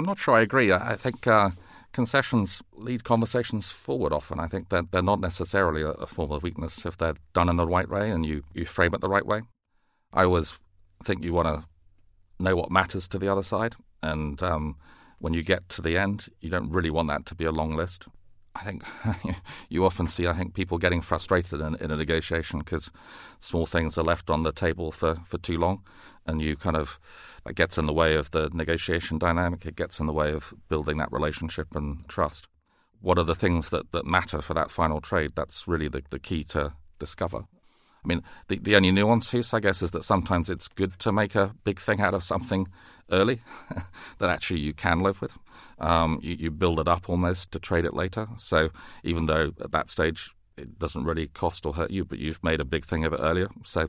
I'm 0.00 0.06
not 0.06 0.18
sure 0.18 0.34
I 0.34 0.40
agree. 0.40 0.72
I, 0.72 0.96
think 0.96 1.26
uh, 1.26 1.50
concessions 1.92 2.62
lead 2.72 3.04
conversations 3.04 3.70
forward 3.70 4.14
often. 4.14 4.40
I 4.40 4.46
think 4.46 4.70
that 4.70 4.92
they're 4.92 5.02
not 5.02 5.20
necessarily 5.20 5.82
a, 5.82 5.90
a, 5.90 6.06
form 6.06 6.32
of 6.32 6.42
weakness 6.42 6.86
if 6.86 6.96
they're 6.96 7.16
done 7.34 7.50
in 7.50 7.56
the 7.56 7.66
right 7.66 7.86
way 7.86 8.10
and 8.10 8.24
you, 8.24 8.42
you 8.54 8.64
frame 8.64 8.94
it 8.94 9.02
the 9.02 9.10
right 9.10 9.26
way. 9.26 9.42
I 10.14 10.24
always 10.24 10.54
think 11.04 11.22
you 11.22 11.34
want 11.34 11.48
to 11.48 11.66
know 12.42 12.56
what 12.56 12.70
matters 12.70 13.08
to 13.08 13.18
the 13.18 13.30
other 13.30 13.42
side. 13.42 13.76
And 14.02 14.42
um, 14.42 14.76
when 15.18 15.34
you 15.34 15.42
get 15.42 15.68
to 15.68 15.82
the 15.82 15.98
end, 15.98 16.30
you 16.40 16.48
don't 16.48 16.70
really 16.70 16.88
want 16.88 17.08
that 17.08 17.26
to 17.26 17.34
be 17.34 17.44
a 17.44 17.52
long 17.52 17.76
list. 17.76 18.08
I 18.54 18.64
think 18.64 18.82
you 19.68 19.84
often 19.84 20.08
see, 20.08 20.26
I 20.26 20.32
think, 20.32 20.54
people 20.54 20.78
getting 20.78 21.00
frustrated 21.00 21.60
in, 21.60 21.76
in 21.76 21.90
a 21.90 21.96
negotiation 21.96 22.60
because 22.60 22.90
small 23.38 23.66
things 23.66 23.96
are 23.96 24.04
left 24.04 24.28
on 24.28 24.42
the 24.42 24.52
table 24.52 24.90
for, 24.90 25.16
for 25.24 25.38
too 25.38 25.58
long, 25.58 25.82
and 26.26 26.42
you 26.42 26.56
kind 26.56 26.76
of 26.76 26.98
it 27.46 27.56
gets 27.56 27.78
in 27.78 27.86
the 27.86 27.92
way 27.92 28.14
of 28.14 28.30
the 28.32 28.50
negotiation 28.52 29.18
dynamic. 29.18 29.64
It 29.64 29.76
gets 29.76 29.98
in 30.00 30.06
the 30.06 30.12
way 30.12 30.32
of 30.32 30.52
building 30.68 30.98
that 30.98 31.12
relationship 31.12 31.74
and 31.74 32.06
trust. 32.08 32.48
What 33.00 33.18
are 33.18 33.24
the 33.24 33.34
things 33.34 33.70
that, 33.70 33.92
that 33.92 34.04
matter 34.04 34.42
for 34.42 34.52
that 34.54 34.70
final 34.70 35.00
trade? 35.00 35.32
That's 35.34 35.66
really 35.66 35.88
the, 35.88 36.02
the 36.10 36.18
key 36.18 36.44
to 36.44 36.74
discover. 36.98 37.44
I 38.04 38.08
mean, 38.08 38.22
the, 38.48 38.58
the 38.58 38.76
only 38.76 38.90
nuance 38.90 39.30
here, 39.30 39.42
I 39.52 39.60
guess, 39.60 39.82
is 39.82 39.90
that 39.92 40.04
sometimes 40.04 40.48
it's 40.48 40.68
good 40.68 40.98
to 41.00 41.12
make 41.12 41.34
a 41.34 41.54
big 41.64 41.80
thing 41.80 42.00
out 42.00 42.14
of 42.14 42.22
something 42.22 42.68
early 43.10 43.42
that 44.18 44.30
actually 44.30 44.60
you 44.60 44.72
can 44.72 45.00
live 45.00 45.20
with. 45.20 45.36
Um, 45.78 46.20
you, 46.22 46.36
you, 46.36 46.50
build 46.50 46.78
it 46.78 46.88
up 46.88 47.08
almost 47.08 47.52
to 47.52 47.58
trade 47.58 47.84
it 47.84 47.94
later. 47.94 48.28
So 48.36 48.70
even 49.02 49.26
though 49.26 49.52
at 49.60 49.72
that 49.72 49.88
stage 49.88 50.34
it 50.60 50.78
doesn't 50.78 51.04
really 51.04 51.28
cost 51.28 51.66
or 51.66 51.72
hurt 51.72 51.90
you, 51.90 52.04
but 52.04 52.18
you've 52.18 52.42
made 52.44 52.60
a 52.60 52.64
big 52.64 52.84
thing 52.84 53.04
of 53.04 53.12
it 53.12 53.20
earlier. 53.20 53.48
So 53.64 53.88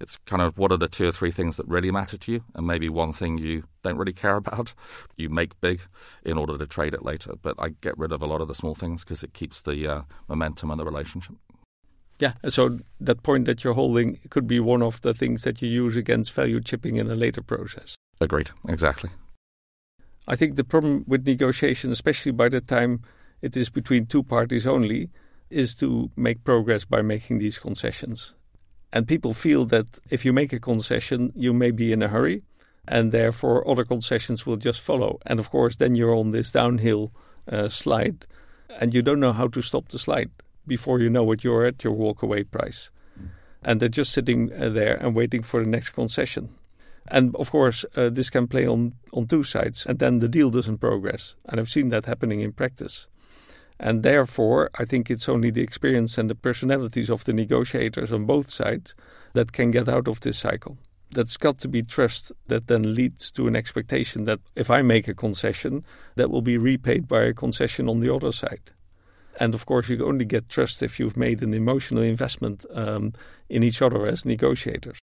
it's 0.00 0.16
kind 0.26 0.42
of 0.42 0.58
what 0.58 0.72
are 0.72 0.76
the 0.76 0.88
two 0.88 1.06
or 1.08 1.12
three 1.12 1.30
things 1.30 1.56
that 1.56 1.66
really 1.68 1.90
matter 1.90 2.16
to 2.16 2.32
you, 2.32 2.44
and 2.54 2.66
maybe 2.66 2.88
one 2.88 3.12
thing 3.12 3.38
you 3.38 3.64
don't 3.82 3.98
really 3.98 4.12
care 4.12 4.36
about, 4.36 4.72
you 5.16 5.28
make 5.28 5.60
big 5.60 5.80
in 6.24 6.38
order 6.38 6.58
to 6.58 6.66
trade 6.66 6.94
it 6.94 7.04
later. 7.04 7.34
But 7.40 7.56
I 7.58 7.70
get 7.80 7.96
rid 7.98 8.12
of 8.12 8.22
a 8.22 8.26
lot 8.26 8.40
of 8.40 8.48
the 8.48 8.54
small 8.54 8.74
things 8.74 9.04
because 9.04 9.22
it 9.22 9.34
keeps 9.34 9.62
the 9.62 9.86
uh, 9.86 10.02
momentum 10.28 10.70
and 10.70 10.80
the 10.80 10.84
relationship. 10.84 11.36
Yeah, 12.18 12.32
so 12.48 12.78
that 13.00 13.22
point 13.22 13.44
that 13.44 13.62
you're 13.62 13.74
holding 13.74 14.18
could 14.30 14.46
be 14.46 14.58
one 14.58 14.82
of 14.82 15.02
the 15.02 15.12
things 15.12 15.42
that 15.42 15.60
you 15.60 15.68
use 15.68 15.96
against 15.96 16.32
value 16.32 16.60
chipping 16.60 16.96
in 16.96 17.10
a 17.10 17.14
later 17.14 17.42
process. 17.42 17.94
Agreed, 18.20 18.50
exactly. 18.68 19.10
I 20.26 20.34
think 20.34 20.56
the 20.56 20.64
problem 20.64 21.04
with 21.06 21.26
negotiation, 21.26 21.92
especially 21.92 22.32
by 22.32 22.48
the 22.48 22.60
time 22.60 23.02
it 23.42 23.56
is 23.56 23.68
between 23.68 24.06
two 24.06 24.22
parties 24.22 24.66
only, 24.66 25.10
is 25.50 25.74
to 25.76 26.10
make 26.16 26.42
progress 26.42 26.84
by 26.84 27.02
making 27.02 27.38
these 27.38 27.58
concessions. 27.58 28.32
And 28.92 29.06
people 29.06 29.34
feel 29.34 29.66
that 29.66 29.98
if 30.10 30.24
you 30.24 30.32
make 30.32 30.52
a 30.52 30.58
concession, 30.58 31.32
you 31.36 31.52
may 31.52 31.70
be 31.70 31.92
in 31.92 32.02
a 32.02 32.08
hurry, 32.08 32.42
and 32.88 33.12
therefore 33.12 33.68
other 33.68 33.84
concessions 33.84 34.46
will 34.46 34.56
just 34.56 34.80
follow. 34.80 35.18
And 35.26 35.38
of 35.38 35.50
course, 35.50 35.76
then 35.76 35.94
you're 35.94 36.14
on 36.14 36.30
this 36.30 36.50
downhill 36.50 37.12
uh, 37.50 37.68
slide, 37.68 38.26
and 38.80 38.94
you 38.94 39.02
don't 39.02 39.20
know 39.20 39.34
how 39.34 39.48
to 39.48 39.60
stop 39.60 39.88
the 39.88 39.98
slide 39.98 40.30
before 40.66 41.00
you 41.00 41.10
know 41.10 41.30
it, 41.32 41.44
you're 41.44 41.64
at 41.64 41.84
your 41.84 41.94
walkaway 41.94 42.50
price. 42.50 42.90
And 43.62 43.80
they're 43.80 43.88
just 43.88 44.12
sitting 44.12 44.52
uh, 44.52 44.68
there 44.68 44.96
and 44.96 45.14
waiting 45.14 45.42
for 45.42 45.62
the 45.62 45.68
next 45.68 45.90
concession. 45.90 46.54
And 47.08 47.34
of 47.36 47.50
course, 47.50 47.84
uh, 47.96 48.10
this 48.10 48.30
can 48.30 48.46
play 48.46 48.66
on, 48.66 48.94
on 49.12 49.26
two 49.26 49.44
sides, 49.44 49.86
and 49.86 49.98
then 49.98 50.18
the 50.18 50.28
deal 50.28 50.50
doesn't 50.50 50.78
progress. 50.78 51.34
And 51.46 51.60
I've 51.60 51.68
seen 51.68 51.88
that 51.90 52.06
happening 52.06 52.40
in 52.40 52.52
practice. 52.52 53.06
And 53.78 54.02
therefore, 54.02 54.70
I 54.78 54.84
think 54.84 55.10
it's 55.10 55.28
only 55.28 55.50
the 55.50 55.62
experience 55.62 56.16
and 56.18 56.30
the 56.30 56.34
personalities 56.34 57.10
of 57.10 57.24
the 57.24 57.32
negotiators 57.32 58.10
on 58.12 58.24
both 58.24 58.50
sides 58.50 58.94
that 59.34 59.52
can 59.52 59.70
get 59.70 59.88
out 59.88 60.08
of 60.08 60.20
this 60.20 60.38
cycle. 60.38 60.78
That's 61.10 61.36
got 61.36 61.58
to 61.58 61.68
be 61.68 61.82
trust 61.82 62.32
that 62.48 62.66
then 62.66 62.94
leads 62.94 63.30
to 63.32 63.46
an 63.46 63.54
expectation 63.54 64.24
that 64.24 64.40
if 64.56 64.70
I 64.70 64.82
make 64.82 65.06
a 65.08 65.14
concession, 65.14 65.84
that 66.16 66.30
will 66.30 66.42
be 66.42 66.58
repaid 66.58 67.06
by 67.06 67.24
a 67.24 67.34
concession 67.34 67.88
on 67.88 68.00
the 68.00 68.12
other 68.12 68.32
side. 68.32 68.72
And 69.38 69.54
of 69.54 69.66
course, 69.66 69.88
you 69.88 70.06
only 70.06 70.24
get 70.24 70.48
trust 70.48 70.82
if 70.82 70.98
you've 70.98 71.16
made 71.16 71.42
an 71.42 71.54
emotional 71.54 72.02
investment 72.02 72.64
um, 72.72 73.12
in 73.48 73.62
each 73.62 73.82
other 73.82 74.06
as 74.06 74.24
negotiators. 74.24 74.98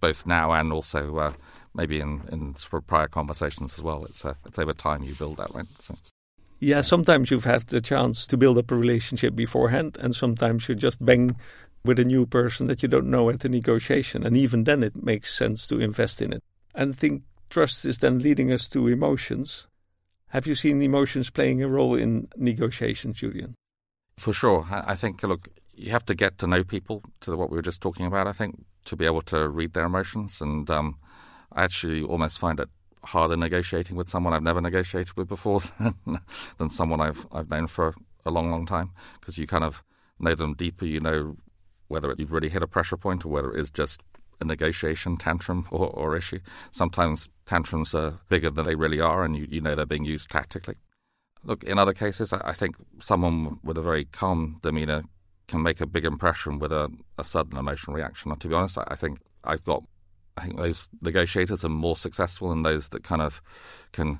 Both 0.00 0.26
now 0.26 0.52
and 0.52 0.72
also 0.72 1.16
uh, 1.16 1.32
maybe 1.74 2.00
in, 2.00 2.22
in 2.30 2.54
prior 2.86 3.08
conversations 3.08 3.74
as 3.74 3.82
well. 3.82 4.04
It's, 4.04 4.24
uh, 4.24 4.34
it's 4.46 4.58
over 4.58 4.72
time 4.72 5.02
you 5.02 5.14
build 5.14 5.36
that, 5.38 5.54
right? 5.54 5.66
So. 5.78 5.94
Yeah, 6.60 6.80
sometimes 6.80 7.30
you've 7.30 7.44
had 7.44 7.66
the 7.68 7.80
chance 7.80 8.26
to 8.26 8.36
build 8.36 8.58
up 8.58 8.70
a 8.70 8.76
relationship 8.76 9.34
beforehand, 9.34 9.98
and 10.00 10.14
sometimes 10.14 10.68
you 10.68 10.74
just 10.74 11.04
bang 11.04 11.36
with 11.84 11.98
a 11.98 12.04
new 12.04 12.24
person 12.24 12.66
that 12.68 12.82
you 12.82 12.88
don't 12.88 13.10
know 13.10 13.28
at 13.28 13.40
the 13.40 13.48
negotiation. 13.48 14.24
And 14.24 14.36
even 14.36 14.64
then, 14.64 14.82
it 14.82 15.02
makes 15.02 15.34
sense 15.34 15.66
to 15.66 15.80
invest 15.80 16.22
in 16.22 16.32
it. 16.32 16.42
And 16.74 16.94
I 16.94 16.96
think 16.96 17.22
trust 17.50 17.84
is 17.84 17.98
then 17.98 18.20
leading 18.20 18.50
us 18.50 18.68
to 18.70 18.88
emotions. 18.88 19.66
Have 20.28 20.46
you 20.46 20.54
seen 20.54 20.80
emotions 20.80 21.30
playing 21.30 21.62
a 21.62 21.68
role 21.68 21.94
in 21.94 22.28
negotiations, 22.36 23.18
Julian? 23.18 23.54
For 24.16 24.32
sure. 24.32 24.66
I 24.70 24.94
think, 24.94 25.22
look, 25.22 25.48
you 25.74 25.90
have 25.90 26.04
to 26.06 26.14
get 26.14 26.38
to 26.38 26.46
know 26.46 26.64
people 26.64 27.02
to 27.20 27.36
what 27.36 27.50
we 27.50 27.56
were 27.56 27.62
just 27.62 27.80
talking 27.80 28.06
about. 28.06 28.26
I 28.26 28.32
think 28.32 28.64
to 28.86 28.96
be 28.96 29.06
able 29.06 29.22
to 29.22 29.48
read 29.48 29.72
their 29.72 29.84
emotions. 29.84 30.40
And 30.40 30.70
um, 30.70 30.98
I 31.52 31.64
actually 31.64 32.02
almost 32.02 32.38
find 32.38 32.60
it 32.60 32.68
harder 33.02 33.36
negotiating 33.36 33.96
with 33.96 34.08
someone 34.08 34.32
I've 34.32 34.42
never 34.42 34.60
negotiated 34.60 35.16
with 35.16 35.28
before 35.28 35.60
than, 35.80 36.20
than 36.58 36.70
someone 36.70 37.00
I've 37.00 37.26
I've 37.32 37.50
known 37.50 37.66
for 37.66 37.94
a 38.24 38.30
long, 38.30 38.50
long 38.50 38.66
time 38.66 38.90
because 39.20 39.36
you 39.36 39.46
kind 39.46 39.64
of 39.64 39.82
know 40.18 40.34
them 40.34 40.54
deeper. 40.54 40.86
You 40.86 41.00
know 41.00 41.36
whether 41.88 42.14
you've 42.16 42.32
really 42.32 42.48
hit 42.48 42.62
a 42.62 42.66
pressure 42.66 42.96
point 42.96 43.24
or 43.24 43.28
whether 43.28 43.52
it 43.52 43.60
is 43.60 43.70
just 43.70 44.02
a 44.40 44.44
negotiation 44.44 45.16
tantrum 45.16 45.66
or, 45.70 45.88
or 45.88 46.16
issue. 46.16 46.40
Sometimes 46.70 47.28
tantrums 47.46 47.94
are 47.94 48.18
bigger 48.28 48.50
than 48.50 48.64
they 48.64 48.74
really 48.74 49.00
are, 49.00 49.24
and 49.24 49.36
you, 49.36 49.46
you 49.50 49.60
know 49.60 49.74
they're 49.74 49.86
being 49.86 50.04
used 50.04 50.30
tactically. 50.30 50.76
Look, 51.44 51.64
in 51.64 51.78
other 51.78 51.92
cases, 51.92 52.32
I, 52.32 52.52
think 52.52 52.76
someone 53.00 53.58
with 53.62 53.76
a 53.76 53.82
very 53.82 54.06
calm 54.06 54.58
demeanour 54.62 55.02
can 55.46 55.62
make 55.62 55.80
a 55.80 55.86
big 55.86 56.04
impression 56.04 56.58
with 56.58 56.72
a, 56.72 56.90
a 57.18 57.24
sudden 57.24 57.58
emotional 57.58 57.94
reaction. 57.94 58.30
And 58.30 58.40
to 58.40 58.48
be 58.48 58.54
honest, 58.54 58.78
I, 58.78 58.84
I 58.88 58.96
think 58.96 59.20
I've 59.44 59.64
got 59.64 59.84
I 60.36 60.42
think 60.42 60.56
those 60.56 60.88
negotiators 61.00 61.64
are 61.64 61.68
more 61.68 61.96
successful 61.96 62.48
than 62.48 62.62
those 62.62 62.88
that 62.88 63.04
kind 63.04 63.22
of 63.22 63.40
can 63.92 64.18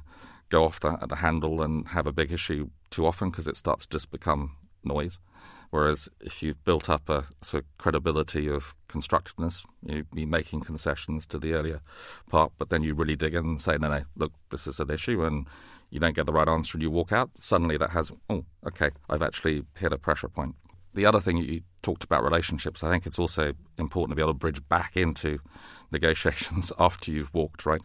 go 0.49 0.65
off 0.65 0.81
the, 0.81 0.97
the 1.09 1.17
handle 1.17 1.63
and 1.63 1.89
have 1.89 2.07
a 2.07 2.13
big 2.13 2.31
issue 2.31 2.71
too 2.91 3.07
often 3.07 3.31
because 3.31 3.49
it 3.49 3.57
starts 3.57 3.87
to 3.87 3.91
just 3.91 4.11
become 4.11 4.57
noise. 4.85 5.19
Whereas 5.71 6.09
if 6.21 6.41
you've 6.41 6.63
built 6.65 6.89
up 6.89 7.09
a 7.09 7.25
sort 7.43 7.65
of 7.65 7.79
credibility 7.79 8.49
of 8.49 8.77
constructiveness, 8.87 9.67
you'd 9.85 10.11
be 10.13 10.25
making 10.25 10.61
concessions 10.61 11.27
to 11.27 11.39
the 11.39 11.55
earlier 11.55 11.81
part, 12.31 12.53
but 12.59 12.69
then 12.69 12.85
you 12.85 12.95
really 12.95 13.17
dig 13.17 13.35
in 13.35 13.45
and 13.45 13.61
say, 13.61 13.77
no, 13.77 13.89
no, 13.89 14.05
look, 14.15 14.33
this 14.51 14.69
is 14.69 14.79
an 14.79 14.91
issue, 14.91 15.25
and 15.25 15.49
you 15.91 16.01
don't 16.01 16.15
get 16.15 16.27
the 16.27 16.33
right 16.33 16.49
answer 16.49 16.77
and 16.77 16.83
you 16.83 16.91
walk 16.91 17.13
out, 17.13 17.31
suddenly 17.39 17.77
that 17.77 17.91
has, 17.91 18.13
oh, 18.29 18.45
okay, 18.67 18.91
I've 19.09 19.23
actually 19.23 19.65
hit 19.77 19.93
a 19.93 19.99
pressure 19.99 20.29
point. 20.29 20.55
The 20.95 21.07
other 21.07 21.21
thing 21.21 21.39
you 21.39 21.63
talked 21.83 22.05
about 22.05 22.23
relationships, 22.23 22.85
I 22.85 22.91
think 22.91 23.07
it's 23.07 23.19
also 23.19 23.53
important 23.79 24.13
to 24.13 24.17
be 24.17 24.23
able 24.23 24.33
to 24.33 24.39
bridge 24.39 24.67
back 24.69 24.97
into 24.97 25.39
negotiations 25.91 26.73
after 26.79 27.11
you've 27.11 27.35
walked, 27.35 27.67
right? 27.67 27.81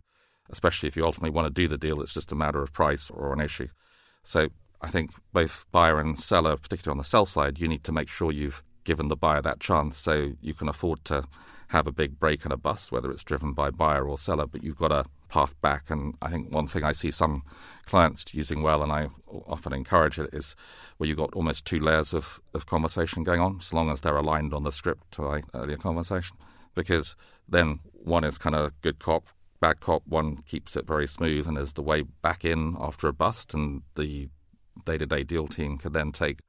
Especially 0.50 0.88
if 0.88 0.96
you 0.96 1.06
ultimately 1.06 1.32
want 1.32 1.48
to 1.48 1.62
do 1.62 1.68
the 1.68 1.78
deal, 1.78 2.02
it's 2.02 2.14
just 2.14 2.32
a 2.32 2.36
matter 2.36 2.62
of 2.62 2.74
price 2.74 3.10
or 3.10 3.34
an 3.34 3.42
issue. 3.42 3.68
So 4.24 4.50
I 4.82 4.90
think 4.90 5.12
both 5.34 5.66
buyer 5.72 6.00
and 6.00 6.18
seller, 6.18 6.56
particularly 6.56 6.94
on 6.94 6.98
the 6.98 7.04
sell 7.04 7.26
side, 7.26 7.60
you 7.60 7.68
need 7.68 7.84
to 7.84 7.92
make 7.92 8.10
sure 8.10 8.32
you've 8.32 8.64
given 8.90 9.08
the 9.08 9.16
buyer 9.16 9.40
that 9.40 9.60
chance 9.60 10.00
so 10.00 10.32
you 10.42 10.56
can 10.56 10.68
afford 10.68 11.06
to 11.06 11.24
have 11.68 11.86
a 11.86 11.92
big 11.92 12.20
break 12.20 12.44
and 12.44 12.52
a 12.52 12.58
bust, 12.58 12.92
whether 12.92 13.12
it's 13.12 13.24
driven 13.24 13.54
by 13.54 13.70
buyer 13.70 14.10
or 14.10 14.18
seller, 14.18 14.48
but 14.48 14.64
you've 14.64 14.80
got 14.80 14.92
a 14.92 15.06
path 15.28 15.54
back. 15.62 15.92
And 15.92 16.16
I 16.24 16.32
think 16.32 16.52
one 16.52 16.66
thing 16.66 16.84
I 16.84 16.94
see 16.94 17.12
some 17.12 17.44
clients 17.86 18.34
using 18.34 18.64
well, 18.64 18.82
and 18.82 18.92
I 18.92 19.10
often 19.46 19.74
encourage 19.74 20.18
it, 20.18 20.32
is 20.34 20.56
where 20.98 21.08
you've 21.08 21.20
got 21.20 21.36
almost 21.36 21.66
two 21.66 21.80
layers 21.80 22.16
of, 22.16 22.40
of 22.56 22.66
conversation 22.66 23.22
going 23.22 23.40
on, 23.40 23.58
as 23.60 23.72
long 23.72 23.92
as 23.92 24.02
they're 24.02 24.18
aligned 24.18 24.56
on 24.56 24.64
the 24.64 24.72
script 24.72 25.12
to 25.12 25.26
our 25.26 25.42
earlier 25.54 25.78
conversation. 25.78 26.36
Because 26.74 27.16
then 27.48 27.82
one 27.94 28.24
is 28.24 28.40
kind 28.40 28.56
of 28.56 28.72
good 28.82 28.98
cop, 28.98 29.28
bad 29.60 29.82
cop, 29.82 30.02
one 30.08 30.38
keeps 30.48 30.76
it 30.76 30.88
very 30.88 31.08
smooth 31.08 31.48
and 31.48 31.60
is 31.60 31.74
the 31.74 31.84
way 31.84 32.02
back 32.02 32.44
in 32.44 32.76
after 32.80 33.08
a 33.08 33.14
bust, 33.14 33.54
and 33.54 33.84
the 33.94 34.30
day 34.84 34.98
to 34.98 35.06
day 35.06 35.24
deal 35.24 35.48
team 35.48 35.78
can 35.78 35.94
then 35.94 36.12
take, 36.12 36.40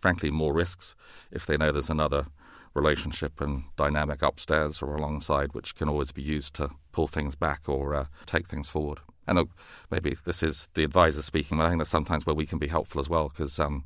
frankly, 0.00 0.30
more 0.30 0.52
risks 0.52 0.94
if 1.30 1.46
they 1.46 1.56
know 1.56 1.72
there's 1.72 1.90
another 1.90 2.26
relationship 2.74 3.40
and 3.40 3.64
dynamic 3.76 4.22
upstairs 4.22 4.82
or 4.82 4.94
alongside, 4.94 5.52
which 5.52 5.74
can 5.74 5.88
always 5.88 6.12
be 6.12 6.22
used 6.22 6.54
to 6.54 6.70
pull 6.92 7.08
things 7.08 7.34
back 7.34 7.62
or 7.66 7.94
uh, 7.94 8.06
take 8.26 8.46
things 8.46 8.68
forward. 8.68 9.00
And 9.26 9.36
look, 9.36 9.50
maybe 9.90 10.16
this 10.24 10.42
is 10.42 10.68
the 10.74 10.84
advisor 10.84 11.22
speaking, 11.22 11.58
but 11.58 11.64
I 11.64 11.68
think 11.68 11.80
that's 11.80 11.90
sometimes 11.90 12.24
where 12.24 12.34
we 12.34 12.46
can 12.46 12.58
be 12.58 12.68
helpful 12.68 13.00
as 13.00 13.10
well, 13.10 13.28
because 13.28 13.58
um, 13.58 13.84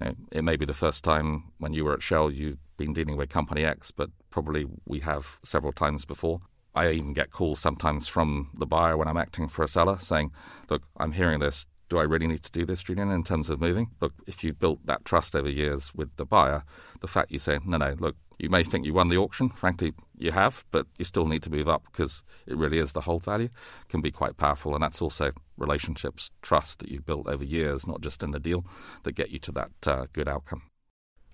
you 0.00 0.06
know, 0.06 0.14
it 0.30 0.42
may 0.42 0.56
be 0.56 0.66
the 0.66 0.72
first 0.72 1.02
time 1.02 1.44
when 1.58 1.72
you 1.72 1.84
were 1.84 1.94
at 1.94 2.02
Shell 2.02 2.30
you've 2.30 2.58
been 2.76 2.92
dealing 2.92 3.16
with 3.16 3.28
Company 3.28 3.64
X, 3.64 3.90
but 3.90 4.10
probably 4.30 4.66
we 4.86 5.00
have 5.00 5.38
several 5.42 5.72
times 5.72 6.04
before. 6.04 6.40
I 6.76 6.90
even 6.90 7.12
get 7.12 7.30
calls 7.30 7.60
sometimes 7.60 8.08
from 8.08 8.50
the 8.54 8.66
buyer 8.66 8.96
when 8.96 9.06
I'm 9.06 9.16
acting 9.16 9.48
for 9.48 9.62
a 9.62 9.68
seller 9.68 9.98
saying, 9.98 10.32
Look, 10.68 10.82
I'm 10.96 11.12
hearing 11.12 11.38
this 11.38 11.66
do 11.94 12.00
I 12.00 12.02
really 12.02 12.26
need 12.26 12.42
to 12.42 12.50
do 12.50 12.66
this, 12.66 12.82
Julian, 12.82 13.12
in 13.12 13.22
terms 13.22 13.48
of 13.48 13.60
moving? 13.60 13.90
Look, 14.00 14.14
if 14.26 14.42
you've 14.42 14.58
built 14.58 14.84
that 14.86 15.04
trust 15.04 15.36
over 15.36 15.48
years 15.48 15.94
with 15.94 16.10
the 16.16 16.24
buyer, 16.24 16.64
the 17.00 17.06
fact 17.06 17.30
you 17.30 17.38
say, 17.38 17.60
no, 17.64 17.76
no, 17.76 17.94
look, 18.00 18.16
you 18.36 18.50
may 18.50 18.64
think 18.64 18.84
you 18.84 18.92
won 18.92 19.10
the 19.10 19.16
auction. 19.16 19.48
Frankly, 19.50 19.92
you 20.18 20.32
have, 20.32 20.64
but 20.72 20.88
you 20.98 21.04
still 21.04 21.26
need 21.26 21.44
to 21.44 21.50
move 21.50 21.68
up 21.68 21.84
because 21.84 22.24
it 22.48 22.56
really 22.56 22.78
is 22.78 22.94
the 22.94 23.02
hold 23.02 23.22
value, 23.24 23.48
can 23.88 24.00
be 24.00 24.10
quite 24.10 24.36
powerful. 24.36 24.74
And 24.74 24.82
that's 24.82 25.00
also 25.00 25.30
relationships, 25.56 26.32
trust 26.42 26.80
that 26.80 26.88
you've 26.88 27.06
built 27.06 27.28
over 27.28 27.44
years, 27.44 27.86
not 27.86 28.00
just 28.00 28.24
in 28.24 28.32
the 28.32 28.40
deal, 28.40 28.66
that 29.04 29.12
get 29.12 29.30
you 29.30 29.38
to 29.38 29.52
that 29.52 29.86
uh, 29.86 30.06
good 30.12 30.26
outcome. 30.26 30.62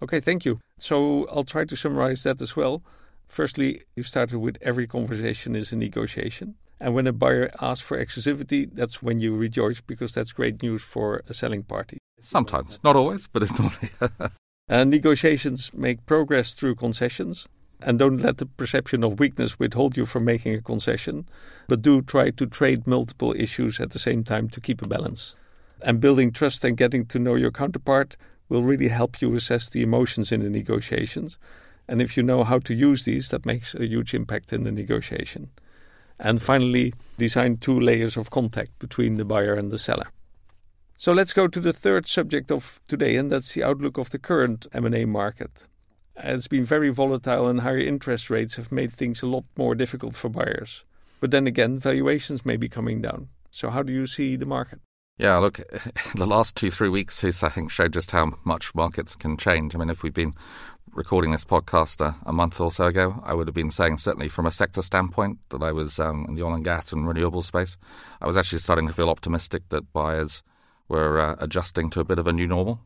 Okay, 0.02 0.20
thank 0.20 0.44
you. 0.44 0.60
So 0.76 1.26
I'll 1.28 1.44
try 1.44 1.64
to 1.64 1.74
summarize 1.74 2.22
that 2.24 2.42
as 2.42 2.54
well. 2.54 2.82
Firstly, 3.26 3.80
you 3.96 4.02
started 4.02 4.40
with 4.40 4.58
every 4.60 4.86
conversation 4.86 5.56
is 5.56 5.72
a 5.72 5.76
negotiation. 5.76 6.56
And 6.80 6.94
when 6.94 7.06
a 7.06 7.12
buyer 7.12 7.50
asks 7.60 7.84
for 7.84 7.98
exclusivity, 7.98 8.68
that's 8.72 9.02
when 9.02 9.20
you 9.20 9.36
rejoice 9.36 9.80
because 9.80 10.14
that's 10.14 10.32
great 10.32 10.62
news 10.62 10.82
for 10.82 11.22
a 11.28 11.34
selling 11.34 11.62
party. 11.62 11.98
Sometimes, 12.22 12.80
not 12.82 12.96
always, 12.96 13.26
but 13.26 13.42
it's 13.42 13.58
normally. 13.58 13.90
and 14.68 14.90
negotiations 14.90 15.70
make 15.74 16.06
progress 16.06 16.54
through 16.54 16.76
concessions. 16.76 17.46
And 17.82 17.98
don't 17.98 18.18
let 18.18 18.38
the 18.38 18.46
perception 18.46 19.02
of 19.02 19.18
weakness 19.18 19.58
withhold 19.58 19.96
you 19.96 20.04
from 20.04 20.24
making 20.24 20.54
a 20.54 20.60
concession, 20.60 21.26
but 21.66 21.80
do 21.80 22.02
try 22.02 22.30
to 22.30 22.46
trade 22.46 22.86
multiple 22.86 23.34
issues 23.34 23.80
at 23.80 23.92
the 23.92 23.98
same 23.98 24.22
time 24.22 24.48
to 24.50 24.60
keep 24.60 24.82
a 24.82 24.88
balance. 24.88 25.34
And 25.82 26.00
building 26.00 26.30
trust 26.30 26.62
and 26.62 26.76
getting 26.76 27.06
to 27.06 27.18
know 27.18 27.36
your 27.36 27.50
counterpart 27.50 28.16
will 28.50 28.62
really 28.62 28.88
help 28.88 29.22
you 29.22 29.34
assess 29.34 29.68
the 29.68 29.82
emotions 29.82 30.30
in 30.30 30.42
the 30.42 30.50
negotiations. 30.50 31.38
And 31.88 32.02
if 32.02 32.16
you 32.16 32.22
know 32.22 32.44
how 32.44 32.58
to 32.60 32.74
use 32.74 33.04
these, 33.04 33.30
that 33.30 33.46
makes 33.46 33.74
a 33.74 33.86
huge 33.86 34.12
impact 34.12 34.52
in 34.52 34.64
the 34.64 34.72
negotiation. 34.72 35.50
And 36.20 36.40
finally, 36.40 36.92
design 37.18 37.56
two 37.56 37.80
layers 37.80 38.16
of 38.16 38.30
contact 38.30 38.78
between 38.78 39.16
the 39.16 39.24
buyer 39.24 39.54
and 39.54 39.70
the 39.70 39.78
seller. 39.78 40.08
So 40.98 41.12
let's 41.12 41.32
go 41.32 41.48
to 41.48 41.60
the 41.60 41.72
third 41.72 42.06
subject 42.06 42.52
of 42.52 42.78
today, 42.86 43.16
and 43.16 43.32
that's 43.32 43.54
the 43.54 43.64
outlook 43.64 43.96
of 43.96 44.10
the 44.10 44.18
current 44.18 44.66
M&A 44.74 45.06
market. 45.06 45.64
It's 46.14 46.46
been 46.46 46.66
very 46.66 46.90
volatile, 46.90 47.48
and 47.48 47.60
higher 47.60 47.78
interest 47.78 48.28
rates 48.28 48.56
have 48.56 48.70
made 48.70 48.92
things 48.92 49.22
a 49.22 49.26
lot 49.26 49.44
more 49.56 49.74
difficult 49.74 50.14
for 50.14 50.28
buyers. 50.28 50.84
But 51.20 51.30
then 51.30 51.46
again, 51.46 51.78
valuations 51.78 52.44
may 52.44 52.58
be 52.58 52.68
coming 52.68 53.00
down. 53.00 53.28
So, 53.50 53.70
how 53.70 53.82
do 53.82 53.92
you 53.92 54.06
see 54.06 54.36
the 54.36 54.44
market? 54.44 54.80
Yeah, 55.16 55.38
look, 55.38 55.60
the 56.14 56.26
last 56.26 56.56
two, 56.56 56.70
three 56.70 56.90
weeks 56.90 57.22
has, 57.22 57.42
I 57.42 57.48
think, 57.48 57.70
showed 57.70 57.94
just 57.94 58.10
how 58.10 58.32
much 58.44 58.74
markets 58.74 59.16
can 59.16 59.38
change. 59.38 59.74
I 59.74 59.78
mean, 59.78 59.90
if 59.90 60.02
we've 60.02 60.12
been 60.12 60.34
recording 60.94 61.30
this 61.30 61.44
podcast 61.44 62.00
a, 62.00 62.16
a, 62.26 62.32
month 62.32 62.60
or 62.60 62.72
so 62.72 62.86
ago, 62.86 63.20
I 63.24 63.34
would 63.34 63.46
have 63.46 63.54
been 63.54 63.70
saying, 63.70 63.98
certainly 63.98 64.28
from 64.28 64.46
a 64.46 64.50
sector 64.50 64.82
standpoint, 64.82 65.38
that 65.50 65.62
I 65.62 65.72
was 65.72 65.98
um, 65.98 66.26
in 66.28 66.34
the 66.34 66.42
oil 66.42 66.54
and 66.54 66.64
gas 66.64 66.92
and 66.92 67.06
renewable 67.06 67.42
space. 67.42 67.76
I 68.20 68.26
was 68.26 68.36
actually 68.36 68.58
starting 68.58 68.86
to 68.86 68.92
feel 68.92 69.08
optimistic 69.08 69.68
that 69.68 69.92
buyers 69.92 70.42
were 70.88 71.20
uh, 71.20 71.36
adjusting 71.38 71.90
to 71.90 72.00
a 72.00 72.04
bit 72.04 72.18
of 72.18 72.26
a 72.26 72.32
new 72.32 72.46
normal, 72.46 72.80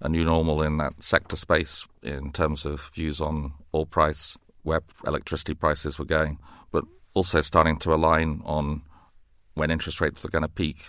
a 0.00 0.08
new 0.08 0.24
normal 0.24 0.62
in 0.62 0.78
that 0.78 1.02
sector 1.02 1.36
space 1.36 1.86
in 2.02 2.32
terms 2.32 2.64
of 2.64 2.90
views 2.94 3.20
on 3.20 3.52
oil 3.74 3.86
price, 3.86 4.36
where 4.62 4.80
electricity 5.06 5.54
prices 5.54 5.98
were 5.98 6.04
going, 6.04 6.38
but 6.72 6.84
also 7.14 7.40
starting 7.40 7.78
to 7.78 7.94
align 7.94 8.40
on 8.44 8.82
when 9.54 9.70
interest 9.70 10.00
rates 10.00 10.22
were 10.22 10.30
going 10.30 10.42
to 10.42 10.48
peak 10.48 10.86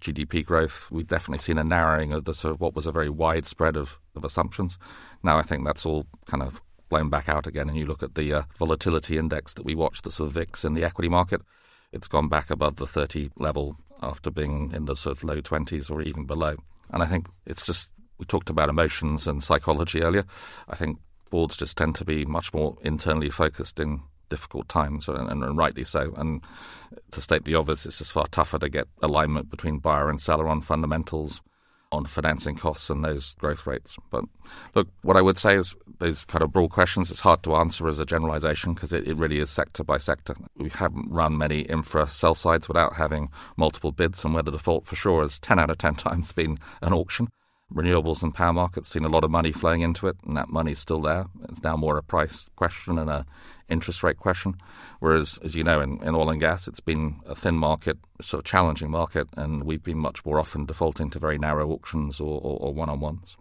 GDP 0.00 0.44
growth, 0.44 0.88
we've 0.90 1.06
definitely 1.06 1.38
seen 1.38 1.58
a 1.58 1.64
narrowing 1.64 2.12
of 2.12 2.24
the 2.24 2.34
sort 2.34 2.54
of 2.54 2.60
what 2.60 2.74
was 2.74 2.86
a 2.86 2.92
very 2.92 3.08
wide 3.08 3.46
spread 3.46 3.76
of, 3.76 3.98
of 4.14 4.24
assumptions. 4.24 4.78
Now 5.22 5.38
I 5.38 5.42
think 5.42 5.64
that's 5.64 5.86
all 5.86 6.06
kind 6.26 6.42
of 6.42 6.60
blown 6.88 7.10
back 7.10 7.28
out 7.28 7.46
again, 7.46 7.68
and 7.68 7.78
you 7.78 7.86
look 7.86 8.02
at 8.02 8.14
the 8.14 8.32
uh, 8.32 8.42
volatility 8.58 9.18
index 9.18 9.54
that 9.54 9.64
we 9.64 9.74
watch, 9.74 10.02
the 10.02 10.10
sort 10.10 10.28
of 10.28 10.34
VIX 10.34 10.64
in 10.64 10.74
the 10.74 10.84
equity 10.84 11.08
market, 11.08 11.40
it's 11.92 12.08
gone 12.08 12.28
back 12.28 12.50
above 12.50 12.76
the 12.76 12.86
30 12.86 13.30
level 13.36 13.76
after 14.02 14.30
being 14.30 14.72
in 14.74 14.84
the 14.84 14.96
sort 14.96 15.16
of 15.16 15.24
low 15.24 15.40
20s 15.40 15.90
or 15.90 16.02
even 16.02 16.26
below. 16.26 16.56
And 16.90 17.02
I 17.02 17.06
think 17.06 17.28
it's 17.46 17.64
just, 17.64 17.88
we 18.18 18.26
talked 18.26 18.50
about 18.50 18.68
emotions 18.68 19.26
and 19.26 19.42
psychology 19.42 20.02
earlier. 20.02 20.24
I 20.68 20.76
think 20.76 20.98
boards 21.30 21.56
just 21.56 21.76
tend 21.76 21.94
to 21.96 22.04
be 22.04 22.24
much 22.24 22.52
more 22.52 22.76
internally 22.82 23.30
focused 23.30 23.80
in 23.80 24.02
difficult 24.34 24.68
times, 24.68 25.08
and, 25.08 25.30
and, 25.30 25.56
rightly 25.56 25.84
so. 25.84 26.12
And 26.16 26.42
to 27.12 27.20
state 27.20 27.44
the 27.44 27.54
obvious, 27.54 27.86
it's 27.86 27.98
just 27.98 28.10
far 28.10 28.26
tougher 28.26 28.58
to 28.58 28.68
get 28.68 28.88
alignment 29.00 29.48
between 29.48 29.78
buyer 29.78 30.10
and 30.10 30.20
seller 30.20 30.48
on 30.48 30.60
fundamentals, 30.60 31.40
on 31.92 32.04
financing 32.04 32.56
costs, 32.56 32.90
and 32.90 33.04
those 33.04 33.34
growth 33.34 33.64
rates. 33.64 33.96
But 34.10 34.24
look, 34.74 34.88
what 35.02 35.16
I 35.16 35.22
would 35.22 35.38
say 35.38 35.54
is 35.54 35.76
those 36.00 36.24
kind 36.24 36.42
of 36.42 36.52
broad 36.52 36.70
questions, 36.70 37.12
it's 37.12 37.20
hard 37.20 37.44
to 37.44 37.54
answer 37.54 37.86
as 37.86 38.00
a 38.00 38.04
generalization 38.04 38.74
because 38.74 38.92
it, 38.92 39.06
it 39.06 39.16
really 39.16 39.38
is 39.38 39.52
sector 39.52 39.84
by 39.84 39.98
sector. 39.98 40.34
We 40.56 40.70
haven't 40.70 41.12
run 41.12 41.38
many 41.38 41.60
infra 41.60 42.08
sell 42.08 42.34
sides 42.34 42.66
without 42.66 42.94
having 42.94 43.28
multiple 43.56 43.92
bids, 43.92 44.24
and 44.24 44.34
where 44.34 44.42
the 44.42 44.50
default 44.50 44.84
for 44.84 44.96
sure 44.96 45.22
is 45.22 45.38
10 45.38 45.60
out 45.60 45.70
of 45.70 45.78
10 45.78 45.94
times 46.06 46.32
been 46.32 46.58
an 46.82 46.92
auction 46.92 47.28
renewables 47.72 48.22
and 48.22 48.34
power 48.34 48.52
markets 48.52 48.88
seen 48.88 49.04
a 49.04 49.08
lot 49.08 49.24
of 49.24 49.30
money 49.30 49.52
flowing 49.52 49.80
into 49.80 50.06
it, 50.06 50.16
and 50.24 50.36
that 50.36 50.48
money's 50.48 50.78
still 50.78 51.00
there. 51.00 51.26
It's 51.48 51.62
now 51.62 51.76
more 51.76 51.96
a 51.96 52.02
price 52.02 52.48
question 52.56 52.98
and 52.98 53.10
a 53.10 53.26
interest 53.68 54.02
rate 54.02 54.18
question. 54.18 54.54
Whereas, 55.00 55.38
as 55.42 55.54
you 55.54 55.64
know, 55.64 55.80
in, 55.80 56.02
in 56.02 56.14
oil 56.14 56.30
and 56.30 56.40
gas, 56.40 56.68
it's 56.68 56.80
been 56.80 57.20
a 57.26 57.34
thin 57.34 57.56
market, 57.56 57.98
sort 58.20 58.40
of 58.40 58.44
challenging 58.44 58.90
market, 58.90 59.28
and 59.36 59.64
we've 59.64 59.82
been 59.82 59.98
much 59.98 60.24
more 60.24 60.38
often 60.38 60.66
defaulting 60.66 61.10
to 61.10 61.18
very 61.18 61.38
narrow 61.38 61.70
auctions 61.70 62.20
or, 62.20 62.40
or, 62.40 62.58
or 62.58 62.74
one-on-ones. 62.74 63.36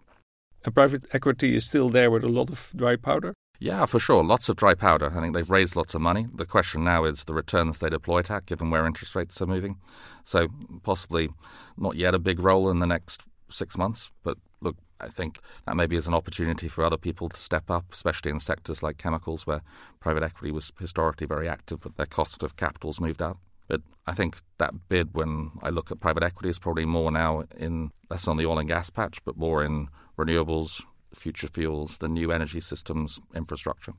And 0.66 0.74
private 0.74 1.06
equity 1.14 1.56
is 1.56 1.66
still 1.66 1.90
there 1.90 2.10
with 2.10 2.24
a 2.24 2.30
lot 2.30 2.50
of 2.50 2.72
dry 2.76 2.96
powder. 2.96 3.34
Yeah, 3.60 3.86
for 3.86 4.00
sure. 4.00 4.24
Lots 4.24 4.50
of 4.50 4.56
dry 4.56 4.74
powder. 4.74 5.12
I 5.16 5.22
think 5.22 5.34
they've 5.34 5.50
raised 5.50 5.76
lots 5.76 5.94
of 5.94 6.02
money. 6.02 6.28
The 6.34 6.46
question 6.46 6.84
now 6.84 7.06
is 7.06 7.26
the 7.26 7.34
returns 7.34 7.78
they 7.78 7.90
deploy 7.90 8.20
it 8.20 8.32
at, 8.32 8.46
given 8.46 8.70
where 8.70 8.86
interest 8.86 9.16
rates 9.16 9.42
are 9.42 9.46
moving. 9.46 9.78
So, 10.24 10.48
possibly 10.84 11.30
not 11.78 11.96
yet 11.96 12.16
a 12.16 12.20
big 12.20 12.40
role 12.40 12.70
in 12.70 12.80
the 12.80 12.86
next 12.86 13.24
six 13.54 13.78
months. 13.78 14.12
But 14.24 14.38
look, 14.62 14.78
I 15.00 15.08
think 15.08 15.40
that 15.66 15.76
maybe 15.76 15.96
is 15.96 16.08
an 16.08 16.14
opportunity 16.14 16.68
for 16.68 16.84
other 16.84 16.98
people 16.98 17.30
to 17.30 17.40
step 17.40 17.70
up, 17.70 17.86
especially 17.92 18.32
in 18.32 18.40
sectors 18.40 18.82
like 18.82 18.98
chemicals, 18.98 19.46
where 19.46 19.62
private 20.00 20.24
equity 20.24 20.52
was 20.52 20.72
historically 20.80 21.28
very 21.28 21.48
active, 21.48 21.82
but 21.82 21.98
their 21.98 22.06
cost 22.06 22.44
of 22.44 22.56
capital's 22.56 23.00
moved 23.00 23.22
up. 23.22 23.38
But 23.68 23.82
I 24.06 24.14
think 24.14 24.38
that 24.58 24.90
bid, 24.90 25.14
when 25.14 25.52
I 25.62 25.70
look 25.70 25.92
at 25.92 26.00
private 26.00 26.24
equity, 26.24 26.50
is 26.50 26.60
probably 26.60 26.86
more 26.86 27.12
now 27.12 27.44
in 27.58 27.92
less 28.10 28.28
on 28.28 28.38
the 28.38 28.46
oil 28.46 28.60
and 28.60 28.68
gas 28.68 28.90
patch, 28.90 29.24
but 29.24 29.38
more 29.38 29.64
in 29.64 29.88
renewables, 30.18 30.84
future 31.14 31.48
fuels, 31.48 31.98
the 31.98 32.08
new 32.08 32.32
energy 32.32 32.60
systems 32.60 33.20
infrastructure. 33.34 33.94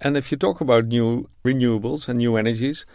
And 0.00 0.16
if 0.16 0.30
you 0.30 0.38
talk 0.38 0.60
about 0.60 0.86
new 0.86 1.28
renewables 1.44 2.08
and 2.08 2.18
new 2.18 2.36
energies, 2.36 2.86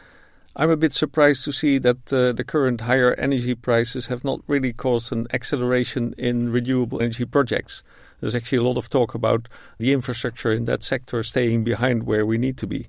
I'm 0.55 0.69
a 0.69 0.77
bit 0.77 0.93
surprised 0.93 1.43
to 1.45 1.51
see 1.51 1.79
that 1.79 2.13
uh, 2.13 2.31
the 2.31 2.43
current 2.43 2.81
higher 2.81 3.15
energy 3.15 3.55
prices 3.55 4.05
have 4.05 4.23
not 4.23 4.39
really 4.45 4.71
caused 4.71 5.11
an 5.11 5.25
acceleration 5.33 6.13
in 6.15 6.51
renewable 6.51 7.01
energy 7.01 7.25
projects. 7.25 7.81
There's 8.19 8.35
actually 8.35 8.59
a 8.59 8.63
lot 8.63 8.77
of 8.77 8.87
talk 8.87 9.15
about 9.15 9.49
the 9.79 9.91
infrastructure 9.93 10.51
in 10.51 10.65
that 10.65 10.83
sector 10.83 11.23
staying 11.23 11.63
behind 11.63 12.03
where 12.03 12.23
we 12.23 12.37
need 12.37 12.57
to 12.57 12.67
be. 12.67 12.87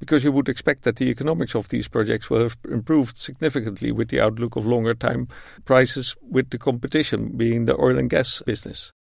Because 0.00 0.24
you 0.24 0.32
would 0.32 0.48
expect 0.48 0.84
that 0.84 0.96
the 0.96 1.10
economics 1.10 1.54
of 1.54 1.68
these 1.68 1.88
projects 1.88 2.30
will 2.30 2.40
have 2.40 2.56
improved 2.70 3.18
significantly 3.18 3.92
with 3.92 4.08
the 4.08 4.20
outlook 4.20 4.56
of 4.56 4.64
longer 4.64 4.94
time 4.94 5.28
prices, 5.66 6.16
with 6.22 6.48
the 6.48 6.58
competition 6.58 7.36
being 7.36 7.66
the 7.66 7.78
oil 7.78 7.98
and 7.98 8.08
gas 8.08 8.42
business. 8.46 8.92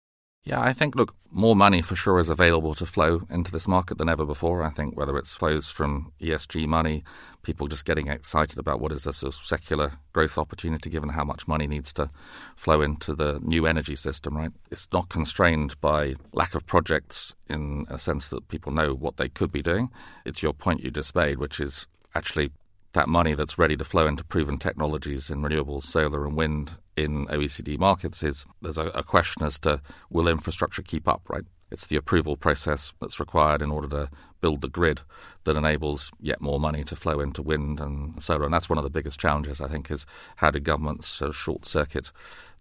Yeah, 0.45 0.61
I 0.61 0.73
think, 0.73 0.97
look, 0.97 1.15
more 1.31 1.55
money 1.55 1.83
for 1.83 1.95
sure 1.95 2.19
is 2.19 2.29
available 2.29 2.75
to 2.75 2.85
flow 2.85 3.23
into 3.31 3.53
this 3.53 3.69
market 3.69 3.97
than 3.99 4.09
ever 4.09 4.27
before. 4.27 4.65
I 4.65 4.71
think 4.71 4.97
whether 4.97 5.17
it's 5.17 5.35
flows 5.35 5.69
from 5.71 6.13
ESG 6.21 6.67
money, 6.67 7.05
people 7.45 7.69
just 7.69 7.85
getting 7.85 8.09
excited 8.09 8.59
about 8.59 8.81
what 8.81 8.91
is 8.91 9.07
a 9.07 9.13
sort 9.13 9.35
of 9.35 9.47
secular 9.47 9.93
growth 10.13 10.37
opportunity 10.37 10.91
given 10.91 11.11
how 11.11 11.23
much 11.23 11.47
money 11.47 11.69
needs 11.69 11.93
to 11.93 12.11
flow 12.57 12.83
into 12.83 13.15
the 13.15 13.39
new 13.41 13.67
energy 13.67 13.95
system, 13.95 14.37
right? 14.37 14.51
It's 14.73 14.89
not 14.93 15.09
constrained 15.09 15.81
by 15.81 16.17
lack 16.33 16.57
of 16.57 16.67
projects 16.67 17.37
in 17.49 17.87
a 17.89 17.99
sense 17.99 18.29
that 18.31 18.49
people 18.49 18.73
know 18.73 18.95
what 18.95 19.19
they 19.19 19.29
could 19.29 19.53
be 19.53 19.63
doing. 19.63 19.91
It's 20.25 20.43
your 20.43 20.53
point 20.53 20.83
you 20.83 20.91
just 20.91 21.15
made, 21.15 21.39
which 21.39 21.61
is 21.61 21.87
actually 22.17 22.51
that 22.93 23.09
money 23.09 23.35
that's 23.35 23.59
ready 23.59 23.77
to 23.77 23.85
flow 23.85 24.07
into 24.07 24.25
proven 24.25 24.59
technologies 24.59 25.31
in 25.31 25.43
renewables, 25.43 25.85
solar 25.85 26.27
and 26.27 26.37
wind 26.37 26.73
in 26.97 27.27
OECD 27.27 27.79
markets 27.79 28.23
is 28.23 28.45
there's 28.61 28.79
a, 28.79 28.87
a, 28.89 29.03
question 29.03 29.43
as 29.43 29.59
to 29.61 29.81
will 30.11 30.29
infrastructure 30.29 30.83
keep 30.83 31.09
up, 31.09 31.23
right? 31.29 31.45
It's 31.71 31.87
the 31.87 31.97
approval 31.97 32.37
process 32.37 32.93
that's 33.01 33.19
required 33.19 33.63
in 33.63 33.71
order 33.71 33.89
to 33.89 34.11
build 34.43 34.61
the 34.61 34.69
grid 34.69 35.01
that 35.45 35.57
enables 35.57 36.11
yet 36.21 36.43
more 36.43 36.61
money 36.61 36.85
to 36.85 36.95
flow 36.95 37.19
into 37.19 37.41
wind 37.41 37.81
and 37.81 38.23
solar. 38.23 38.45
And 38.45 38.53
that's 38.53 38.69
one 38.69 38.77
of 38.77 38.85
the 38.85 38.91
biggest 38.91 39.19
challenges, 39.19 39.59
I 39.59 39.69
think, 39.69 39.91
is 39.91 40.05
how 40.37 40.51
do 40.51 40.61
governments 40.61 41.23
short 41.33 41.65
circuit 41.65 42.13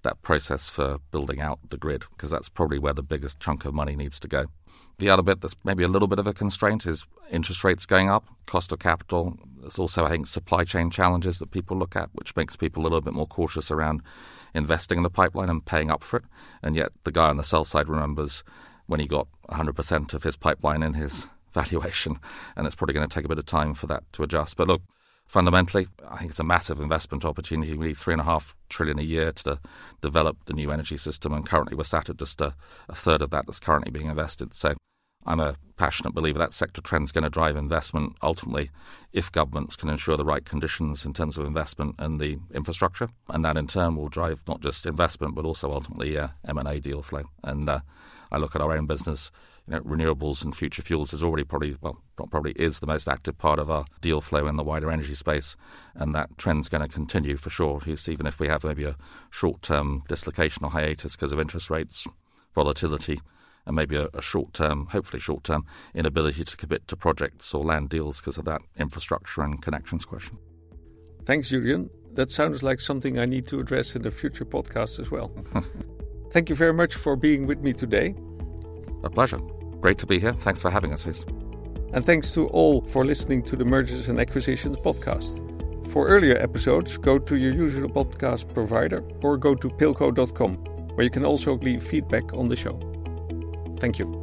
that 0.03 0.21
process 0.21 0.69
for 0.69 0.99
building 1.11 1.41
out 1.41 1.59
the 1.69 1.77
grid? 1.77 2.05
Because 2.11 2.31
that's 2.31 2.47
probably 2.47 2.79
where 2.79 2.93
the 2.93 3.03
biggest 3.03 3.41
chunk 3.41 3.65
of 3.65 3.73
money 3.73 3.97
needs 3.97 4.17
to 4.21 4.29
go. 4.29 4.45
The 5.01 5.09
other 5.09 5.23
bit 5.23 5.41
that's 5.41 5.55
maybe 5.63 5.83
a 5.83 5.87
little 5.87 6.07
bit 6.07 6.19
of 6.19 6.27
a 6.27 6.33
constraint 6.33 6.85
is 6.85 7.07
interest 7.31 7.63
rates 7.63 7.87
going 7.87 8.07
up, 8.07 8.23
cost 8.45 8.71
of 8.71 8.77
capital. 8.77 9.35
There's 9.59 9.79
also, 9.79 10.05
I 10.05 10.09
think, 10.09 10.27
supply 10.27 10.63
chain 10.63 10.91
challenges 10.91 11.39
that 11.39 11.49
people 11.49 11.75
look 11.75 11.95
at, 11.95 12.11
which 12.13 12.35
makes 12.35 12.55
people 12.55 12.83
a 12.83 12.85
little 12.85 13.01
bit 13.01 13.15
more 13.15 13.25
cautious 13.25 13.71
around 13.71 14.03
investing 14.53 14.99
in 14.99 15.03
the 15.03 15.09
pipeline 15.09 15.49
and 15.49 15.65
paying 15.65 15.89
up 15.89 16.03
for 16.03 16.17
it. 16.17 16.25
And 16.61 16.75
yet, 16.75 16.91
the 17.03 17.11
guy 17.11 17.29
on 17.29 17.37
the 17.37 17.43
sell 17.43 17.65
side 17.65 17.89
remembers 17.89 18.43
when 18.85 18.99
he 18.99 19.07
got 19.07 19.27
100% 19.49 20.13
of 20.13 20.21
his 20.21 20.35
pipeline 20.35 20.83
in 20.83 20.93
his 20.93 21.25
valuation, 21.51 22.19
and 22.55 22.67
it's 22.67 22.75
probably 22.75 22.93
going 22.93 23.09
to 23.09 23.11
take 23.11 23.25
a 23.25 23.29
bit 23.29 23.39
of 23.39 23.45
time 23.47 23.73
for 23.73 23.87
that 23.87 24.03
to 24.13 24.21
adjust. 24.21 24.55
But 24.55 24.67
look, 24.67 24.83
fundamentally, 25.25 25.87
I 26.07 26.19
think 26.19 26.29
it's 26.29 26.39
a 26.39 26.43
massive 26.43 26.79
investment 26.79 27.25
opportunity. 27.25 27.75
We 27.75 27.87
need 27.87 27.97
three 27.97 28.13
and 28.13 28.21
a 28.21 28.25
half 28.25 28.55
trillion 28.69 28.99
a 28.99 29.01
year 29.01 29.31
to 29.31 29.59
develop 29.99 30.45
the 30.45 30.53
new 30.53 30.71
energy 30.71 30.97
system, 30.97 31.33
and 31.33 31.43
currently 31.43 31.75
we're 31.75 31.85
sat 31.85 32.07
at 32.11 32.17
just 32.17 32.39
a, 32.39 32.53
a 32.87 32.93
third 32.93 33.23
of 33.23 33.31
that 33.31 33.47
that's 33.47 33.59
currently 33.59 33.89
being 33.89 34.05
invested. 34.05 34.53
So 34.53 34.75
I'm 35.25 35.39
a 35.39 35.55
passionate 35.81 36.13
believer 36.13 36.37
that 36.37 36.53
sector 36.53 36.79
trend 36.79 37.05
is 37.05 37.11
going 37.11 37.23
to 37.23 37.29
drive 37.29 37.55
investment 37.55 38.15
ultimately 38.21 38.69
if 39.13 39.31
governments 39.31 39.75
can 39.75 39.89
ensure 39.89 40.15
the 40.15 40.23
right 40.23 40.45
conditions 40.45 41.05
in 41.05 41.11
terms 41.11 41.39
of 41.39 41.45
investment 41.45 41.95
and 41.97 42.19
the 42.19 42.37
infrastructure. 42.53 43.09
And 43.29 43.43
that 43.43 43.57
in 43.57 43.65
turn 43.65 43.95
will 43.95 44.07
drive 44.07 44.43
not 44.47 44.61
just 44.61 44.85
investment 44.85 45.33
but 45.33 45.43
also 45.43 45.71
ultimately 45.71 46.17
uh, 46.19 46.27
M&A 46.47 46.79
deal 46.79 47.01
flow. 47.01 47.23
And 47.43 47.67
uh, 47.67 47.79
I 48.31 48.37
look 48.37 48.55
at 48.55 48.61
our 48.61 48.73
own 48.77 48.85
business, 48.85 49.31
you 49.67 49.73
know, 49.73 49.81
renewables 49.81 50.43
and 50.43 50.55
future 50.55 50.83
fuels 50.83 51.13
is 51.13 51.23
already 51.23 51.43
probably, 51.43 51.75
well, 51.81 51.97
probably 52.29 52.51
is 52.51 52.79
the 52.79 52.85
most 52.85 53.09
active 53.09 53.39
part 53.39 53.57
of 53.57 53.71
our 53.71 53.85
deal 54.01 54.21
flow 54.21 54.45
in 54.45 54.57
the 54.57 54.63
wider 54.63 54.91
energy 54.91 55.15
space. 55.15 55.55
And 55.95 56.13
that 56.13 56.37
trend's 56.37 56.69
going 56.69 56.87
to 56.87 56.93
continue 56.93 57.37
for 57.37 57.49
sure, 57.49 57.81
even 57.87 58.27
if 58.27 58.39
we 58.39 58.47
have 58.47 58.63
maybe 58.63 58.83
a 58.83 58.97
short-term 59.31 60.03
dislocation 60.07 60.63
or 60.63 60.69
hiatus 60.69 61.15
because 61.15 61.31
of 61.31 61.39
interest 61.39 61.71
rates, 61.71 62.05
volatility 62.53 63.19
and 63.65 63.75
maybe 63.75 63.95
a, 63.95 64.07
a 64.13 64.21
short 64.21 64.53
term, 64.53 64.87
hopefully 64.87 65.19
short 65.19 65.43
term, 65.43 65.65
inability 65.93 66.43
to 66.43 66.57
commit 66.57 66.87
to 66.87 66.95
projects 66.95 67.53
or 67.53 67.63
land 67.63 67.89
deals 67.89 68.19
because 68.19 68.37
of 68.37 68.45
that 68.45 68.61
infrastructure 68.77 69.41
and 69.41 69.61
connections 69.61 70.05
question. 70.05 70.37
Thanks, 71.25 71.49
Julian. 71.49 71.89
That 72.13 72.31
sounds 72.31 72.61
like 72.61 72.79
something 72.79 73.19
I 73.19 73.25
need 73.25 73.47
to 73.47 73.59
address 73.59 73.95
in 73.95 74.05
a 74.05 74.11
future 74.11 74.45
podcast 74.45 74.99
as 74.99 75.11
well. 75.11 75.31
Thank 76.31 76.49
you 76.49 76.55
very 76.55 76.73
much 76.73 76.95
for 76.95 77.15
being 77.15 77.45
with 77.45 77.59
me 77.59 77.73
today. 77.73 78.15
A 79.03 79.09
pleasure. 79.09 79.39
Great 79.79 79.97
to 79.99 80.05
be 80.05 80.19
here. 80.19 80.33
Thanks 80.33 80.61
for 80.61 80.69
having 80.69 80.93
us, 80.93 81.03
Guus. 81.03 81.25
And 81.93 82.05
thanks 82.05 82.31
to 82.33 82.47
all 82.47 82.81
for 82.85 83.03
listening 83.03 83.43
to 83.43 83.55
the 83.57 83.65
Mergers 83.65 84.07
and 84.07 84.19
Acquisitions 84.19 84.77
podcast. 84.77 85.47
For 85.91 86.07
earlier 86.07 86.37
episodes, 86.37 86.95
go 86.97 87.19
to 87.19 87.35
your 87.35 87.53
usual 87.53 87.89
podcast 87.89 88.53
provider 88.53 89.03
or 89.21 89.37
go 89.37 89.55
to 89.55 89.67
pilko.com, 89.67 90.55
where 90.95 91.03
you 91.03 91.09
can 91.09 91.25
also 91.25 91.57
leave 91.57 91.83
feedback 91.83 92.33
on 92.33 92.47
the 92.47 92.55
show. 92.55 92.90
Thank 93.81 93.97
you. 93.97 94.20